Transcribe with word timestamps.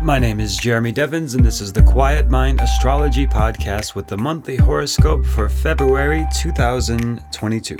My 0.00 0.20
name 0.20 0.38
is 0.38 0.56
Jeremy 0.56 0.92
Devens, 0.92 1.34
and 1.34 1.44
this 1.44 1.60
is 1.60 1.72
the 1.72 1.82
Quiet 1.82 2.28
Mind 2.30 2.60
Astrology 2.60 3.26
Podcast 3.26 3.96
with 3.96 4.06
the 4.06 4.16
monthly 4.16 4.54
horoscope 4.54 5.26
for 5.26 5.48
February 5.48 6.24
2022. 6.36 7.76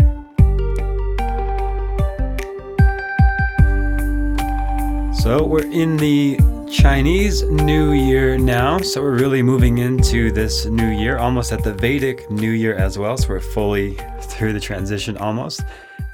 So, 5.15 5.45
we're 5.45 5.71
in 5.71 5.97
the 5.97 6.41
Chinese 6.69 7.45
New 7.45 7.93
Year 7.93 8.37
now, 8.37 8.79
so 8.79 9.01
we're 9.01 9.17
really 9.17 9.41
moving 9.41 9.79
into 9.79 10.33
this 10.33 10.67
new 10.67 10.89
year, 10.89 11.19
almost 11.19 11.53
at 11.53 11.63
the 11.63 11.75
Vedic 11.75 12.29
New 12.33 12.51
Year 12.51 12.75
as 12.75 12.99
well. 12.99 13.17
So, 13.17 13.29
we're 13.29 13.41
fully 13.41 13.95
through 14.23 14.55
the 14.55 14.61
transition 14.61 15.17
almost. 15.19 15.63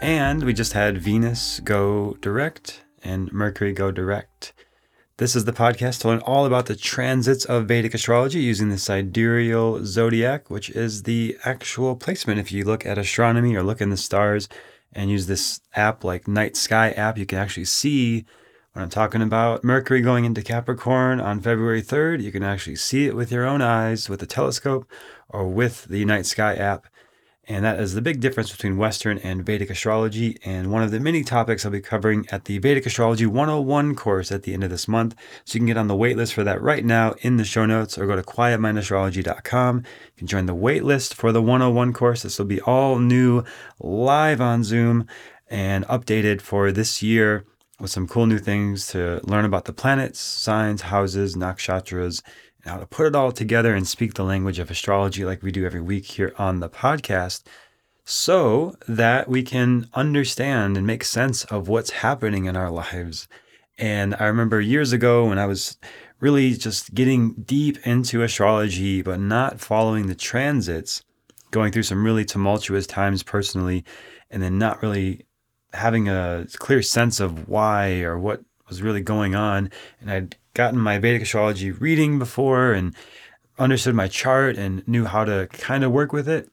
And 0.02 0.44
we 0.44 0.52
just 0.52 0.74
had 0.74 0.98
Venus 0.98 1.60
go 1.60 2.18
direct 2.20 2.84
and 3.02 3.32
Mercury 3.32 3.72
go 3.72 3.90
direct. 3.90 4.52
This 5.16 5.36
is 5.36 5.44
the 5.44 5.52
podcast 5.52 6.00
to 6.00 6.08
learn 6.08 6.18
all 6.22 6.44
about 6.44 6.66
the 6.66 6.74
transits 6.74 7.44
of 7.44 7.66
Vedic 7.66 7.94
astrology 7.94 8.40
using 8.40 8.68
the 8.68 8.78
sidereal 8.78 9.86
zodiac, 9.86 10.50
which 10.50 10.70
is 10.70 11.04
the 11.04 11.38
actual 11.44 11.94
placement. 11.94 12.40
If 12.40 12.50
you 12.50 12.64
look 12.64 12.84
at 12.84 12.98
astronomy 12.98 13.54
or 13.54 13.62
look 13.62 13.80
in 13.80 13.90
the 13.90 13.96
stars 13.96 14.48
and 14.92 15.12
use 15.12 15.28
this 15.28 15.60
app 15.76 16.02
like 16.02 16.26
Night 16.26 16.56
Sky 16.56 16.90
app, 16.90 17.16
you 17.16 17.26
can 17.26 17.38
actually 17.38 17.66
see 17.66 18.24
when 18.72 18.82
I'm 18.82 18.90
talking 18.90 19.22
about 19.22 19.62
Mercury 19.62 20.00
going 20.00 20.24
into 20.24 20.42
Capricorn 20.42 21.20
on 21.20 21.40
February 21.40 21.80
3rd. 21.80 22.20
You 22.20 22.32
can 22.32 22.42
actually 22.42 22.74
see 22.74 23.06
it 23.06 23.14
with 23.14 23.30
your 23.30 23.46
own 23.46 23.62
eyes 23.62 24.08
with 24.08 24.20
a 24.20 24.26
telescope 24.26 24.90
or 25.28 25.46
with 25.46 25.84
the 25.84 26.04
Night 26.04 26.26
Sky 26.26 26.54
app. 26.54 26.88
And 27.46 27.64
that 27.64 27.78
is 27.78 27.92
the 27.92 28.00
big 28.00 28.20
difference 28.20 28.50
between 28.50 28.78
Western 28.78 29.18
and 29.18 29.44
Vedic 29.44 29.68
astrology, 29.68 30.38
and 30.44 30.72
one 30.72 30.82
of 30.82 30.90
the 30.90 31.00
many 31.00 31.22
topics 31.22 31.64
I'll 31.64 31.72
be 31.72 31.80
covering 31.80 32.26
at 32.32 32.46
the 32.46 32.58
Vedic 32.58 32.86
Astrology 32.86 33.26
101 33.26 33.94
course 33.96 34.32
at 34.32 34.44
the 34.44 34.54
end 34.54 34.64
of 34.64 34.70
this 34.70 34.88
month. 34.88 35.14
So 35.44 35.56
you 35.56 35.60
can 35.60 35.66
get 35.66 35.76
on 35.76 35.88
the 35.88 35.94
waitlist 35.94 36.32
for 36.32 36.42
that 36.44 36.62
right 36.62 36.84
now 36.84 37.14
in 37.20 37.36
the 37.36 37.44
show 37.44 37.66
notes 37.66 37.98
or 37.98 38.06
go 38.06 38.16
to 38.16 38.22
quietmindastrology.com. 38.22 39.76
You 39.78 40.12
can 40.16 40.26
join 40.26 40.46
the 40.46 40.54
waitlist 40.54 41.12
for 41.14 41.32
the 41.32 41.42
101 41.42 41.92
course. 41.92 42.22
This 42.22 42.38
will 42.38 42.46
be 42.46 42.62
all 42.62 42.98
new, 42.98 43.44
live 43.78 44.40
on 44.40 44.64
Zoom, 44.64 45.06
and 45.48 45.86
updated 45.86 46.40
for 46.40 46.72
this 46.72 47.02
year 47.02 47.44
with 47.78 47.90
some 47.90 48.08
cool 48.08 48.26
new 48.26 48.38
things 48.38 48.86
to 48.88 49.20
learn 49.24 49.44
about 49.44 49.66
the 49.66 49.72
planets, 49.72 50.18
signs, 50.18 50.82
houses, 50.82 51.36
nakshatras, 51.36 52.22
and 52.64 52.72
how 52.72 52.78
to 52.78 52.86
put 52.86 53.06
it 53.06 53.14
all 53.14 53.30
together 53.30 53.74
and 53.74 53.86
speak 53.86 54.14
the 54.14 54.24
language 54.24 54.58
of 54.58 54.70
astrology 54.70 55.24
like 55.24 55.42
we 55.42 55.52
do 55.52 55.66
every 55.66 55.80
week 55.80 56.06
here 56.06 56.32
on 56.38 56.60
the 56.60 56.68
podcast 56.68 57.42
so 58.04 58.74
that 58.88 59.28
we 59.28 59.42
can 59.42 59.88
understand 59.94 60.76
and 60.76 60.86
make 60.86 61.04
sense 61.04 61.44
of 61.44 61.68
what's 61.68 61.90
happening 61.90 62.44
in 62.46 62.56
our 62.56 62.70
lives. 62.70 63.28
And 63.78 64.14
I 64.18 64.26
remember 64.26 64.60
years 64.60 64.92
ago 64.92 65.26
when 65.26 65.38
I 65.38 65.46
was 65.46 65.76
really 66.20 66.52
just 66.54 66.94
getting 66.94 67.32
deep 67.32 67.78
into 67.86 68.22
astrology, 68.22 69.02
but 69.02 69.20
not 69.20 69.60
following 69.60 70.06
the 70.06 70.14
transits, 70.14 71.02
going 71.50 71.72
through 71.72 71.82
some 71.82 72.04
really 72.04 72.24
tumultuous 72.24 72.86
times 72.86 73.22
personally, 73.22 73.84
and 74.30 74.42
then 74.42 74.58
not 74.58 74.82
really 74.82 75.26
having 75.72 76.08
a 76.08 76.46
clear 76.56 76.82
sense 76.82 77.20
of 77.20 77.48
why 77.48 78.00
or 78.00 78.18
what 78.18 78.42
was 78.68 78.82
really 78.82 79.00
going 79.00 79.34
on. 79.34 79.70
And 80.00 80.10
I'd 80.10 80.36
gotten 80.54 80.78
my 80.78 80.98
Vedic 80.98 81.22
astrology 81.22 81.70
reading 81.70 82.18
before 82.18 82.72
and 82.72 82.94
understood 83.58 83.94
my 83.94 84.08
chart 84.08 84.56
and 84.56 84.86
knew 84.88 85.04
how 85.04 85.24
to 85.24 85.48
kind 85.52 85.84
of 85.84 85.92
work 85.92 86.12
with 86.12 86.28
it. 86.28 86.48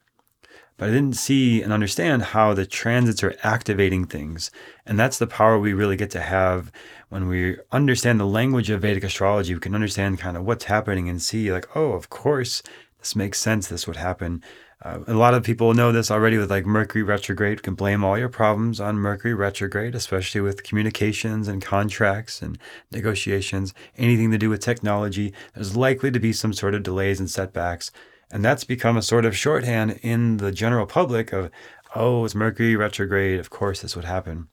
But 0.77 0.89
I 0.89 0.93
didn't 0.93 1.17
see 1.17 1.61
and 1.61 1.71
understand 1.71 2.23
how 2.23 2.53
the 2.53 2.65
transits 2.65 3.23
are 3.23 3.35
activating 3.43 4.05
things. 4.05 4.49
And 4.85 4.99
that's 4.99 5.19
the 5.19 5.27
power 5.27 5.59
we 5.59 5.73
really 5.73 5.95
get 5.95 6.09
to 6.11 6.21
have 6.21 6.71
when 7.09 7.27
we 7.27 7.57
understand 7.71 8.19
the 8.19 8.25
language 8.25 8.71
of 8.71 8.81
Vedic 8.81 9.03
astrology. 9.03 9.53
We 9.53 9.59
can 9.59 9.75
understand 9.75 10.19
kind 10.19 10.35
of 10.35 10.43
what's 10.43 10.65
happening 10.65 11.07
and 11.07 11.21
see, 11.21 11.51
like, 11.51 11.75
oh, 11.75 11.91
of 11.91 12.09
course, 12.09 12.63
this 12.97 13.15
makes 13.15 13.39
sense. 13.39 13.67
This 13.67 13.85
would 13.85 13.97
happen. 13.97 14.43
Uh, 14.83 14.99
a 15.05 15.13
lot 15.13 15.35
of 15.35 15.43
people 15.43 15.73
know 15.75 15.91
this 15.91 16.09
already 16.09 16.37
with 16.37 16.49
like 16.49 16.65
Mercury 16.65 17.03
retrograde. 17.03 17.59
You 17.59 17.61
can 17.61 17.75
blame 17.75 18.03
all 18.03 18.17
your 18.17 18.29
problems 18.29 18.79
on 18.79 18.95
Mercury 18.95 19.33
retrograde, 19.33 19.93
especially 19.93 20.41
with 20.41 20.63
communications 20.63 21.47
and 21.47 21.61
contracts 21.61 22.41
and 22.41 22.57
negotiations, 22.91 23.75
anything 23.97 24.31
to 24.31 24.39
do 24.39 24.49
with 24.49 24.59
technology. 24.59 25.33
There's 25.53 25.77
likely 25.77 26.09
to 26.11 26.19
be 26.19 26.33
some 26.33 26.53
sort 26.53 26.73
of 26.73 26.81
delays 26.81 27.19
and 27.19 27.29
setbacks. 27.29 27.91
And 28.31 28.43
that's 28.43 28.63
become 28.63 28.97
a 28.97 29.03
sort 29.03 29.25
of 29.25 29.37
shorthand 29.37 29.99
in 30.01 30.37
the 30.37 30.51
general 30.51 30.87
public 30.87 31.31
of, 31.31 31.51
oh, 31.93 32.25
it's 32.25 32.33
Mercury 32.33 32.75
retrograde. 32.75 33.39
Of 33.39 33.49
course, 33.51 33.81
this 33.81 33.95
would 33.95 34.05
happen. 34.05 34.47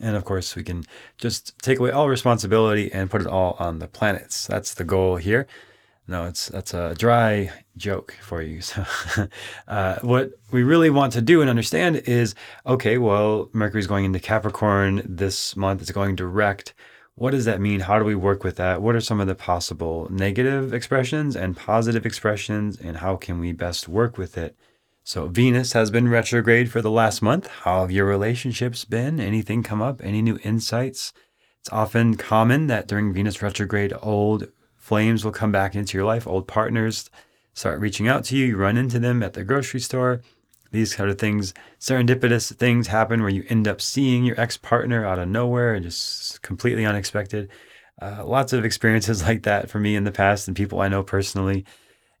And 0.00 0.14
of 0.14 0.24
course, 0.24 0.54
we 0.54 0.62
can 0.62 0.84
just 1.16 1.58
take 1.62 1.80
away 1.80 1.90
all 1.90 2.08
responsibility 2.08 2.92
and 2.92 3.10
put 3.10 3.22
it 3.22 3.26
all 3.26 3.56
on 3.58 3.80
the 3.80 3.88
planets. 3.88 4.46
That's 4.46 4.74
the 4.74 4.84
goal 4.84 5.16
here. 5.16 5.48
No, 6.06 6.26
it's 6.26 6.48
that's 6.48 6.72
a 6.72 6.94
dry 6.94 7.50
joke 7.78 8.16
for 8.20 8.42
you. 8.42 8.60
So, 8.68 8.84
uh, 9.66 9.96
what 10.00 10.32
we 10.50 10.62
really 10.62 10.90
want 10.90 11.12
to 11.14 11.22
do 11.22 11.40
and 11.40 11.48
understand 11.48 11.96
is, 11.96 12.34
okay, 12.66 12.98
well, 12.98 13.48
Mercury's 13.52 13.86
going 13.86 14.04
into 14.04 14.20
Capricorn 14.20 15.02
this 15.04 15.56
month. 15.56 15.80
It's 15.80 15.90
going 15.90 16.16
direct. 16.16 16.74
What 17.14 17.30
does 17.30 17.46
that 17.46 17.60
mean? 17.60 17.80
How 17.80 17.98
do 17.98 18.04
we 18.04 18.14
work 18.14 18.44
with 18.44 18.56
that? 18.56 18.82
What 18.82 18.94
are 18.94 19.00
some 19.00 19.20
of 19.20 19.26
the 19.26 19.34
possible 19.34 20.06
negative 20.10 20.74
expressions 20.74 21.34
and 21.34 21.56
positive 21.56 22.04
expressions, 22.04 22.78
and 22.78 22.98
how 22.98 23.16
can 23.16 23.40
we 23.40 23.52
best 23.52 23.88
work 23.88 24.18
with 24.18 24.36
it? 24.36 24.56
So, 25.02 25.26
Venus 25.28 25.72
has 25.72 25.90
been 25.90 26.08
retrograde 26.08 26.70
for 26.70 26.82
the 26.82 26.90
last 26.90 27.22
month. 27.22 27.46
How 27.48 27.80
have 27.80 27.90
your 27.90 28.04
relationships 28.04 28.84
been? 28.84 29.18
Anything 29.18 29.62
come 29.62 29.80
up? 29.80 30.00
Any 30.04 30.20
new 30.20 30.38
insights? 30.44 31.12
It's 31.60 31.70
often 31.70 32.16
common 32.16 32.66
that 32.66 32.86
during 32.86 33.12
Venus 33.12 33.42
retrograde, 33.42 33.92
old 34.02 34.48
flames 34.76 35.24
will 35.24 35.32
come 35.32 35.52
back 35.52 35.74
into 35.74 35.98
your 35.98 36.06
life. 36.06 36.26
Old 36.26 36.46
partners 36.46 37.10
start 37.58 37.80
reaching 37.80 38.06
out 38.06 38.24
to 38.24 38.36
you. 38.36 38.46
You 38.46 38.56
run 38.56 38.76
into 38.76 38.98
them 38.98 39.22
at 39.22 39.32
the 39.32 39.44
grocery 39.44 39.80
store. 39.80 40.22
These 40.70 40.94
kind 40.94 41.10
of 41.10 41.18
things, 41.18 41.54
serendipitous 41.80 42.54
things 42.54 42.88
happen 42.88 43.20
where 43.20 43.30
you 43.30 43.44
end 43.48 43.66
up 43.66 43.80
seeing 43.80 44.24
your 44.24 44.38
ex 44.40 44.56
partner 44.56 45.04
out 45.04 45.18
of 45.18 45.28
nowhere 45.28 45.74
and 45.74 45.84
just 45.84 46.42
completely 46.42 46.84
unexpected. 46.84 47.50
Uh, 48.00 48.24
lots 48.24 48.52
of 48.52 48.64
experiences 48.64 49.22
like 49.26 49.42
that 49.42 49.68
for 49.68 49.80
me 49.80 49.96
in 49.96 50.04
the 50.04 50.12
past 50.12 50.46
and 50.46 50.56
people 50.56 50.80
I 50.80 50.88
know 50.88 51.02
personally. 51.02 51.64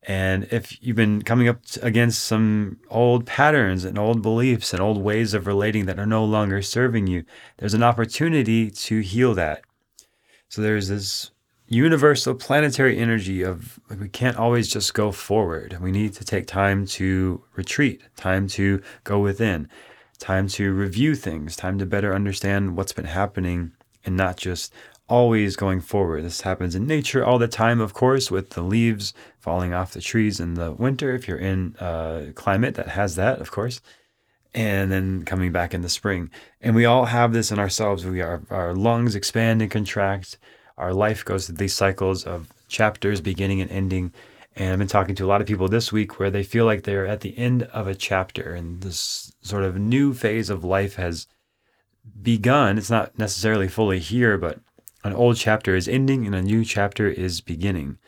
And 0.02 0.48
if 0.50 0.82
you've 0.82 0.96
been 0.96 1.22
coming 1.22 1.48
up 1.48 1.60
against 1.82 2.24
some 2.24 2.78
old 2.88 3.26
patterns 3.26 3.84
and 3.84 3.98
old 3.98 4.22
beliefs 4.22 4.72
and 4.72 4.80
old 4.80 5.02
ways 5.02 5.34
of 5.34 5.46
relating 5.46 5.86
that 5.86 5.98
are 5.98 6.06
no 6.06 6.24
longer 6.24 6.62
serving 6.62 7.06
you, 7.06 7.24
there's 7.58 7.74
an 7.74 7.82
opportunity 7.82 8.70
to 8.70 9.00
heal 9.00 9.34
that. 9.34 9.62
So 10.48 10.62
there's 10.62 10.88
this 10.88 11.30
universal 11.68 12.34
planetary 12.34 12.98
energy 12.98 13.42
of 13.42 13.78
like 13.90 14.00
we 14.00 14.08
can't 14.08 14.36
always 14.36 14.68
just 14.68 14.94
go 14.94 15.12
forward. 15.12 15.78
We 15.80 15.92
need 15.92 16.14
to 16.14 16.24
take 16.24 16.46
time 16.46 16.86
to 16.86 17.42
retreat, 17.54 18.02
time 18.16 18.48
to 18.48 18.82
go 19.04 19.18
within, 19.18 19.68
time 20.18 20.48
to 20.48 20.72
review 20.72 21.14
things, 21.14 21.56
time 21.56 21.78
to 21.78 21.86
better 21.86 22.14
understand 22.14 22.76
what's 22.76 22.92
been 22.92 23.04
happening 23.04 23.72
and 24.04 24.16
not 24.16 24.38
just 24.38 24.72
always 25.08 25.56
going 25.56 25.80
forward. 25.80 26.24
This 26.24 26.42
happens 26.42 26.74
in 26.74 26.86
nature 26.86 27.24
all 27.24 27.38
the 27.38 27.48
time, 27.48 27.80
of 27.80 27.94
course, 27.94 28.30
with 28.30 28.50
the 28.50 28.62
leaves 28.62 29.12
falling 29.38 29.72
off 29.74 29.92
the 29.92 30.00
trees 30.00 30.40
in 30.40 30.54
the 30.54 30.72
winter, 30.72 31.14
if 31.14 31.28
you're 31.28 31.38
in 31.38 31.74
a 31.80 32.32
climate 32.34 32.74
that 32.76 32.88
has 32.88 33.16
that, 33.16 33.40
of 33.40 33.50
course. 33.50 33.80
And 34.54 34.90
then 34.90 35.24
coming 35.24 35.52
back 35.52 35.74
in 35.74 35.82
the 35.82 35.88
spring. 35.88 36.30
And 36.60 36.74
we 36.74 36.86
all 36.86 37.04
have 37.04 37.32
this 37.32 37.52
in 37.52 37.58
ourselves. 37.58 38.06
We 38.06 38.22
are 38.22 38.42
our 38.50 38.74
lungs 38.74 39.14
expand 39.14 39.60
and 39.60 39.70
contract 39.70 40.38
our 40.78 40.94
life 40.94 41.24
goes 41.24 41.46
through 41.46 41.56
these 41.56 41.74
cycles 41.74 42.24
of 42.24 42.52
chapters 42.68 43.20
beginning 43.20 43.60
and 43.60 43.70
ending. 43.70 44.12
And 44.56 44.72
I've 44.72 44.78
been 44.78 44.88
talking 44.88 45.14
to 45.16 45.24
a 45.24 45.28
lot 45.28 45.40
of 45.40 45.46
people 45.46 45.68
this 45.68 45.92
week 45.92 46.18
where 46.18 46.30
they 46.30 46.42
feel 46.42 46.64
like 46.64 46.82
they're 46.84 47.06
at 47.06 47.20
the 47.20 47.36
end 47.36 47.64
of 47.64 47.86
a 47.86 47.94
chapter 47.94 48.54
and 48.54 48.80
this 48.80 49.32
sort 49.42 49.64
of 49.64 49.76
new 49.76 50.14
phase 50.14 50.50
of 50.50 50.64
life 50.64 50.96
has 50.96 51.26
begun. 52.22 52.78
It's 52.78 52.90
not 52.90 53.18
necessarily 53.18 53.68
fully 53.68 53.98
here, 53.98 54.38
but 54.38 54.60
an 55.04 55.12
old 55.12 55.36
chapter 55.36 55.76
is 55.76 55.88
ending 55.88 56.26
and 56.26 56.34
a 56.34 56.42
new 56.42 56.64
chapter 56.64 57.08
is 57.08 57.40
beginning. 57.40 57.98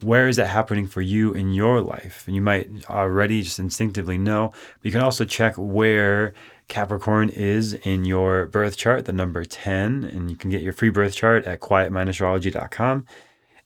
Where 0.00 0.28
is 0.28 0.36
that 0.36 0.48
happening 0.48 0.86
for 0.86 1.00
you 1.00 1.32
in 1.32 1.52
your 1.52 1.80
life? 1.80 2.24
And 2.26 2.34
you 2.34 2.42
might 2.42 2.68
already 2.90 3.42
just 3.42 3.58
instinctively 3.58 4.18
know, 4.18 4.48
but 4.48 4.84
you 4.84 4.92
can 4.92 5.00
also 5.00 5.24
check 5.24 5.54
where 5.56 6.34
Capricorn 6.68 7.28
is 7.28 7.74
in 7.74 8.04
your 8.04 8.46
birth 8.46 8.76
chart, 8.76 9.04
the 9.04 9.12
number 9.12 9.44
10, 9.44 10.04
and 10.04 10.30
you 10.30 10.36
can 10.36 10.50
get 10.50 10.62
your 10.62 10.72
free 10.72 10.90
birth 10.90 11.14
chart 11.14 11.44
at 11.46 11.60
quietmindastrology.com 11.60 13.06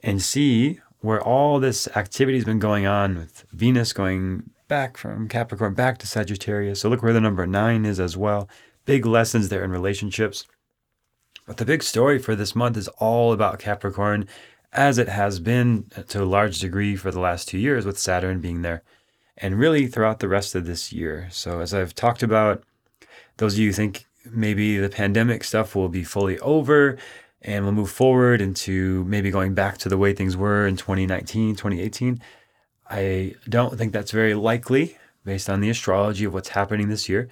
and 0.03 0.23
see 0.23 0.81
where 1.00 1.23
all 1.23 1.61
this 1.61 1.89
activity 1.97 2.37
has 2.39 2.45
been 2.45 2.59
going 2.59 2.87
on 2.87 3.17
with 3.17 3.45
Venus 3.53 3.93
going 3.93 4.50
back 4.67 4.97
from 4.97 5.29
Capricorn 5.29 5.75
back 5.75 5.99
to 5.99 6.06
Sagittarius. 6.06 6.81
So 6.81 6.89
look 6.89 7.03
where 7.03 7.12
the 7.12 7.21
number 7.21 7.47
9 7.47 7.85
is 7.85 8.00
as 8.00 8.17
well. 8.17 8.49
Big 8.85 9.06
lessons 9.06 9.49
there 9.49 9.65
in 9.65 9.71
relationships. 9.71 10.47
But 11.47 11.56
the 11.56 11.65
big 11.65 11.83
story 11.83 12.19
for 12.19 12.35
this 12.35 12.55
month 12.55 12.77
is 12.77 12.89
all 12.99 13.33
about 13.33 13.59
Capricorn, 13.59 14.29
as 14.73 14.99
it 14.99 15.09
has 15.09 15.41
been 15.41 15.87
to 16.09 16.23
a 16.23 16.25
large 16.25 16.59
degree 16.59 16.94
for 16.94 17.11
the 17.11 17.21
last 17.21 17.49
two 17.49 17.59
years 17.59 17.87
with 17.87 17.99
Saturn 17.99 18.41
being 18.41 18.61
there, 18.62 18.83
and 19.39 19.59
really 19.59 19.87
throughout 19.87 20.19
the 20.19 20.29
rest 20.29 20.55
of 20.55 20.67
this 20.67 20.93
year. 20.93 21.29
So, 21.31 21.61
as 21.61 21.73
I've 21.73 21.94
talked 21.94 22.23
about 22.23 22.62
those 23.38 23.55
of 23.55 23.61
you 23.61 23.69
who 23.69 23.73
think 23.73 24.06
maybe 24.31 24.79
the 24.79 24.88
pandemic 24.88 25.43
stuff 25.44 25.75
will 25.75 25.88
be 25.88 26.05
fully 26.05 26.38
over, 26.40 26.99
and 27.43 27.64
we'll 27.64 27.73
move 27.73 27.90
forward 27.90 28.40
into 28.40 29.05
maybe 29.05 29.31
going 29.31 29.55
back 29.55 29.79
to 29.79 29.88
the 29.88 29.99
way 29.99 30.12
things 30.12 30.37
were 30.37 30.67
in 30.67 30.76
2019, 30.76 31.56
2018. 31.56 32.20
I 32.90 33.35
don't 33.49 33.76
think 33.79 33.93
that's 33.93 34.11
very 34.11 34.35
likely 34.35 34.96
based 35.25 35.49
on 35.49 35.61
the 35.61 35.70
astrology 35.70 36.25
of 36.25 36.35
what's 36.35 36.49
happening 36.50 36.88
this 36.88 37.08
year. 37.08 37.29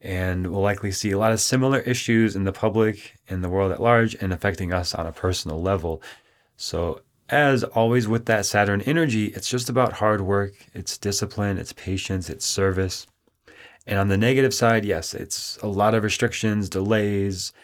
And 0.00 0.46
we'll 0.46 0.60
likely 0.60 0.92
see 0.92 1.10
a 1.10 1.18
lot 1.18 1.32
of 1.32 1.40
similar 1.40 1.80
issues 1.80 2.36
in 2.36 2.44
the 2.44 2.52
public, 2.52 3.14
in 3.26 3.40
the 3.40 3.48
world 3.48 3.72
at 3.72 3.82
large, 3.82 4.14
and 4.20 4.32
affecting 4.32 4.72
us 4.72 4.94
on 4.94 5.06
a 5.06 5.12
personal 5.12 5.60
level. 5.60 6.00
So, 6.56 7.00
as 7.30 7.64
always 7.64 8.06
with 8.06 8.26
that 8.26 8.46
Saturn 8.46 8.80
energy, 8.82 9.26
it's 9.26 9.50
just 9.50 9.68
about 9.68 9.94
hard 9.94 10.20
work, 10.20 10.52
it's 10.72 10.96
discipline, 10.96 11.58
it's 11.58 11.72
patience, 11.72 12.30
it's 12.30 12.46
service. 12.46 13.06
And 13.88 13.98
on 13.98 14.08
the 14.08 14.18
negative 14.18 14.52
side, 14.52 14.84
yes, 14.84 15.14
it's 15.14 15.56
a 15.62 15.66
lot 15.66 15.94
of 15.94 16.04
restrictions, 16.04 16.68
delays, 16.68 17.54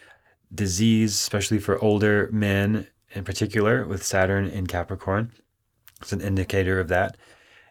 disease, 0.53 1.13
especially 1.13 1.59
for 1.59 1.81
older 1.83 2.29
men 2.33 2.87
in 3.13 3.23
particular, 3.23 3.85
with 3.85 4.03
Saturn 4.03 4.47
in 4.47 4.65
Capricorn. 4.65 5.31
It's 6.01 6.11
an 6.11 6.21
indicator 6.21 6.79
of 6.79 6.87
that. 6.87 7.15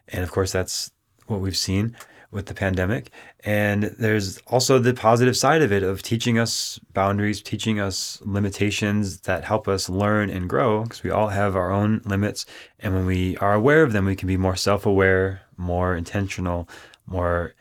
And 0.07 0.23
of 0.23 0.31
course, 0.31 0.53
that's 0.53 0.89
what 1.27 1.41
we've 1.41 1.57
seen 1.57 1.97
with 2.31 2.45
the 2.45 2.53
pandemic. 2.53 3.11
And 3.43 3.83
there's 3.99 4.37
also 4.47 4.79
the 4.79 4.93
positive 4.93 5.35
side 5.35 5.61
of 5.61 5.73
it 5.73 5.83
of 5.83 6.01
teaching 6.01 6.39
us 6.39 6.79
boundaries, 6.93 7.41
teaching 7.41 7.79
us 7.79 8.21
limitations 8.23 9.19
that 9.21 9.43
help 9.43 9.67
us 9.67 9.89
learn 9.89 10.29
and 10.29 10.49
grow 10.49 10.83
because 10.83 11.03
we 11.03 11.11
all 11.11 11.27
have 11.27 11.57
our 11.57 11.71
own 11.71 12.01
limits. 12.05 12.45
And 12.79 12.93
when 12.93 13.05
we 13.05 13.35
are 13.37 13.53
aware 13.53 13.83
of 13.83 13.91
them, 13.91 14.05
we 14.05 14.15
can 14.15 14.27
be 14.27 14.37
more 14.37 14.55
self 14.55 14.85
aware, 14.85 15.41
more 15.57 15.95
intentional, 15.95 16.69
more 17.05 17.53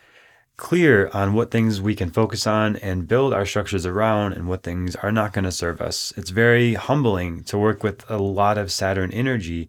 clear 0.57 1.11
on 1.13 1.35
what 1.35 1.51
things 1.51 1.81
we 1.81 1.95
can 1.95 2.11
focus 2.11 2.47
on 2.47 2.77
and 2.77 3.09
build 3.09 3.35
our 3.35 3.45
structures 3.45 3.85
around 3.85 4.35
and 4.35 4.49
what 4.49 4.63
things 4.63 4.95
are 4.97 5.13
not 5.13 5.33
going 5.33 5.45
to 5.45 5.53
serve 5.53 5.81
us. 5.81 6.13
It's 6.17 6.31
very 6.31 6.75
humbling 6.75 7.43
to 7.45 7.59
work 7.59 7.83
with 7.83 8.09
a 8.09 8.19
lot 8.19 8.57
of 8.57 8.71
Saturn 8.71 9.11
energy. 9.13 9.69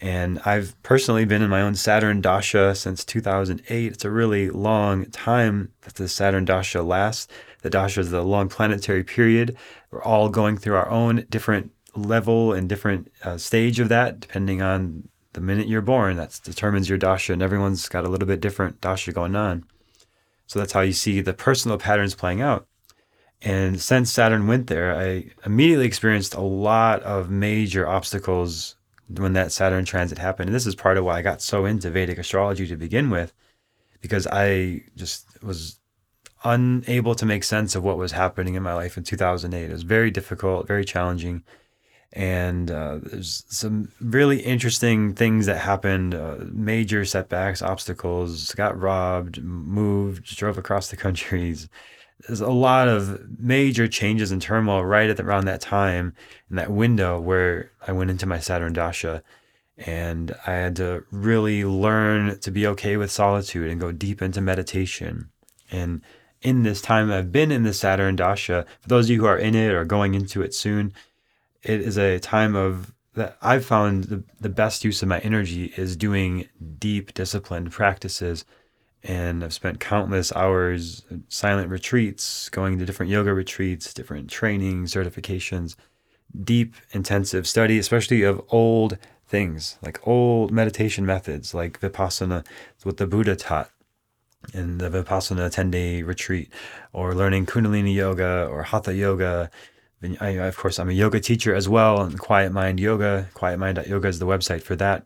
And 0.00 0.40
I've 0.44 0.80
personally 0.82 1.24
been 1.24 1.42
in 1.42 1.50
my 1.50 1.60
own 1.60 1.74
Saturn 1.74 2.20
Dasha 2.20 2.74
since 2.74 3.04
2008. 3.04 3.92
It's 3.92 4.04
a 4.04 4.10
really 4.10 4.50
long 4.50 5.06
time 5.06 5.72
that 5.82 5.94
the 5.94 6.08
Saturn 6.08 6.44
Dasha 6.44 6.82
lasts. 6.82 7.28
The 7.62 7.70
Dasha 7.70 8.00
is 8.00 8.12
a 8.12 8.22
long 8.22 8.48
planetary 8.48 9.04
period. 9.04 9.56
We're 9.90 10.02
all 10.02 10.28
going 10.28 10.56
through 10.56 10.76
our 10.76 10.88
own 10.88 11.26
different 11.30 11.72
level 11.94 12.52
and 12.52 12.68
different 12.68 13.10
uh, 13.24 13.38
stage 13.38 13.80
of 13.80 13.88
that, 13.88 14.20
depending 14.20 14.62
on 14.62 15.08
the 15.32 15.40
minute 15.40 15.68
you're 15.68 15.80
born. 15.80 16.16
That 16.16 16.40
determines 16.44 16.88
your 16.88 16.98
Dasha, 16.98 17.32
and 17.32 17.42
everyone's 17.42 17.88
got 17.88 18.04
a 18.04 18.08
little 18.08 18.28
bit 18.28 18.40
different 18.40 18.80
Dasha 18.80 19.12
going 19.12 19.34
on. 19.34 19.64
So 20.48 20.58
that's 20.58 20.72
how 20.72 20.80
you 20.80 20.92
see 20.92 21.20
the 21.20 21.34
personal 21.34 21.78
patterns 21.78 22.14
playing 22.14 22.40
out. 22.40 22.66
And 23.40 23.80
since 23.80 24.10
Saturn 24.10 24.48
went 24.48 24.66
there, 24.66 24.98
I 24.98 25.30
immediately 25.44 25.86
experienced 25.86 26.34
a 26.34 26.40
lot 26.40 27.02
of 27.02 27.30
major 27.30 27.86
obstacles 27.86 28.74
when 29.08 29.34
that 29.34 29.52
Saturn 29.52 29.84
transit 29.84 30.18
happened. 30.18 30.48
And 30.48 30.54
this 30.54 30.66
is 30.66 30.74
part 30.74 30.96
of 30.96 31.04
why 31.04 31.18
I 31.18 31.22
got 31.22 31.40
so 31.40 31.64
into 31.64 31.90
Vedic 31.90 32.18
astrology 32.18 32.66
to 32.66 32.76
begin 32.76 33.10
with, 33.10 33.32
because 34.00 34.26
I 34.26 34.82
just 34.96 35.40
was 35.42 35.78
unable 36.44 37.14
to 37.14 37.26
make 37.26 37.44
sense 37.44 37.74
of 37.74 37.84
what 37.84 37.98
was 37.98 38.12
happening 38.12 38.54
in 38.54 38.62
my 38.62 38.74
life 38.74 38.96
in 38.96 39.04
2008. 39.04 39.64
It 39.64 39.72
was 39.72 39.82
very 39.82 40.10
difficult, 40.10 40.66
very 40.66 40.84
challenging 40.84 41.44
and 42.12 42.70
uh, 42.70 42.98
there's 43.02 43.44
some 43.48 43.92
really 44.00 44.40
interesting 44.40 45.14
things 45.14 45.46
that 45.46 45.58
happened 45.58 46.14
uh, 46.14 46.36
major 46.50 47.04
setbacks 47.04 47.60
obstacles 47.60 48.54
got 48.54 48.78
robbed 48.78 49.42
moved 49.42 50.36
drove 50.36 50.56
across 50.56 50.88
the 50.88 50.96
countries 50.96 51.68
there's 52.26 52.40
a 52.40 52.50
lot 52.50 52.88
of 52.88 53.38
major 53.38 53.86
changes 53.86 54.32
and 54.32 54.42
turmoil 54.42 54.84
right 54.84 55.10
at 55.10 55.20
around 55.20 55.44
that 55.44 55.60
time 55.60 56.14
in 56.50 56.56
that 56.56 56.70
window 56.70 57.20
where 57.20 57.70
i 57.86 57.92
went 57.92 58.10
into 58.10 58.26
my 58.26 58.38
saturn 58.38 58.72
dasha. 58.72 59.22
And 59.76 60.34
i 60.46 60.52
had 60.52 60.76
to 60.76 61.04
really 61.12 61.64
learn 61.64 62.38
to 62.40 62.50
be 62.50 62.66
okay 62.66 62.96
with 62.96 63.12
solitude 63.12 63.70
and 63.70 63.80
go 63.80 63.92
deep 63.92 64.20
into 64.20 64.40
meditation. 64.40 65.28
And 65.70 66.02
in 66.40 66.62
this 66.62 66.80
time 66.80 67.10
i've 67.10 67.32
been 67.32 67.52
in 67.52 67.64
the 67.64 67.74
saturn 67.74 68.16
dasha 68.16 68.64
for 68.80 68.88
those 68.88 69.06
of 69.06 69.10
you 69.10 69.20
who 69.20 69.26
are 69.26 69.38
in 69.38 69.54
it 69.54 69.72
or 69.72 69.84
going 69.84 70.14
into 70.14 70.42
it 70.42 70.54
soon 70.54 70.92
it 71.62 71.80
is 71.80 71.98
a 71.98 72.18
time 72.18 72.54
of 72.54 72.94
that 73.14 73.36
I've 73.42 73.64
found 73.64 74.04
the, 74.04 74.22
the 74.40 74.48
best 74.48 74.84
use 74.84 75.02
of 75.02 75.08
my 75.08 75.18
energy 75.18 75.72
is 75.76 75.96
doing 75.96 76.48
deep 76.78 77.14
disciplined 77.14 77.72
practices. 77.72 78.44
And 79.02 79.44
I've 79.44 79.52
spent 79.52 79.80
countless 79.80 80.32
hours 80.32 81.04
silent 81.28 81.70
retreats, 81.70 82.48
going 82.48 82.78
to 82.78 82.86
different 82.86 83.10
yoga 83.10 83.32
retreats, 83.32 83.92
different 83.94 84.30
training, 84.30 84.84
certifications, 84.84 85.76
deep, 86.44 86.74
intensive 86.92 87.46
study, 87.46 87.78
especially 87.78 88.22
of 88.22 88.42
old 88.50 88.98
things, 89.26 89.78
like 89.82 90.06
old 90.06 90.50
meditation 90.50 91.04
methods, 91.06 91.54
like 91.54 91.80
Vipassana, 91.80 92.44
what 92.82 92.96
the 92.96 93.06
Buddha 93.06 93.36
taught 93.36 93.70
in 94.54 94.78
the 94.78 94.90
Vipassana 94.90 95.50
10 95.50 95.70
day 95.70 96.02
retreat, 96.02 96.52
or 96.92 97.14
learning 97.14 97.46
Kundalini 97.46 97.94
yoga 97.94 98.46
or 98.50 98.62
Hatha 98.64 98.94
yoga 98.94 99.50
I, 100.20 100.28
of 100.30 100.56
course, 100.56 100.78
I'm 100.78 100.88
a 100.88 100.92
yoga 100.92 101.18
teacher 101.20 101.54
as 101.54 101.68
well, 101.68 102.00
and 102.00 102.18
Quiet 102.18 102.52
Mind 102.52 102.78
Yoga, 102.78 103.28
quietmind.yoga 103.34 104.08
is 104.08 104.18
the 104.18 104.26
website 104.26 104.62
for 104.62 104.76
that. 104.76 105.04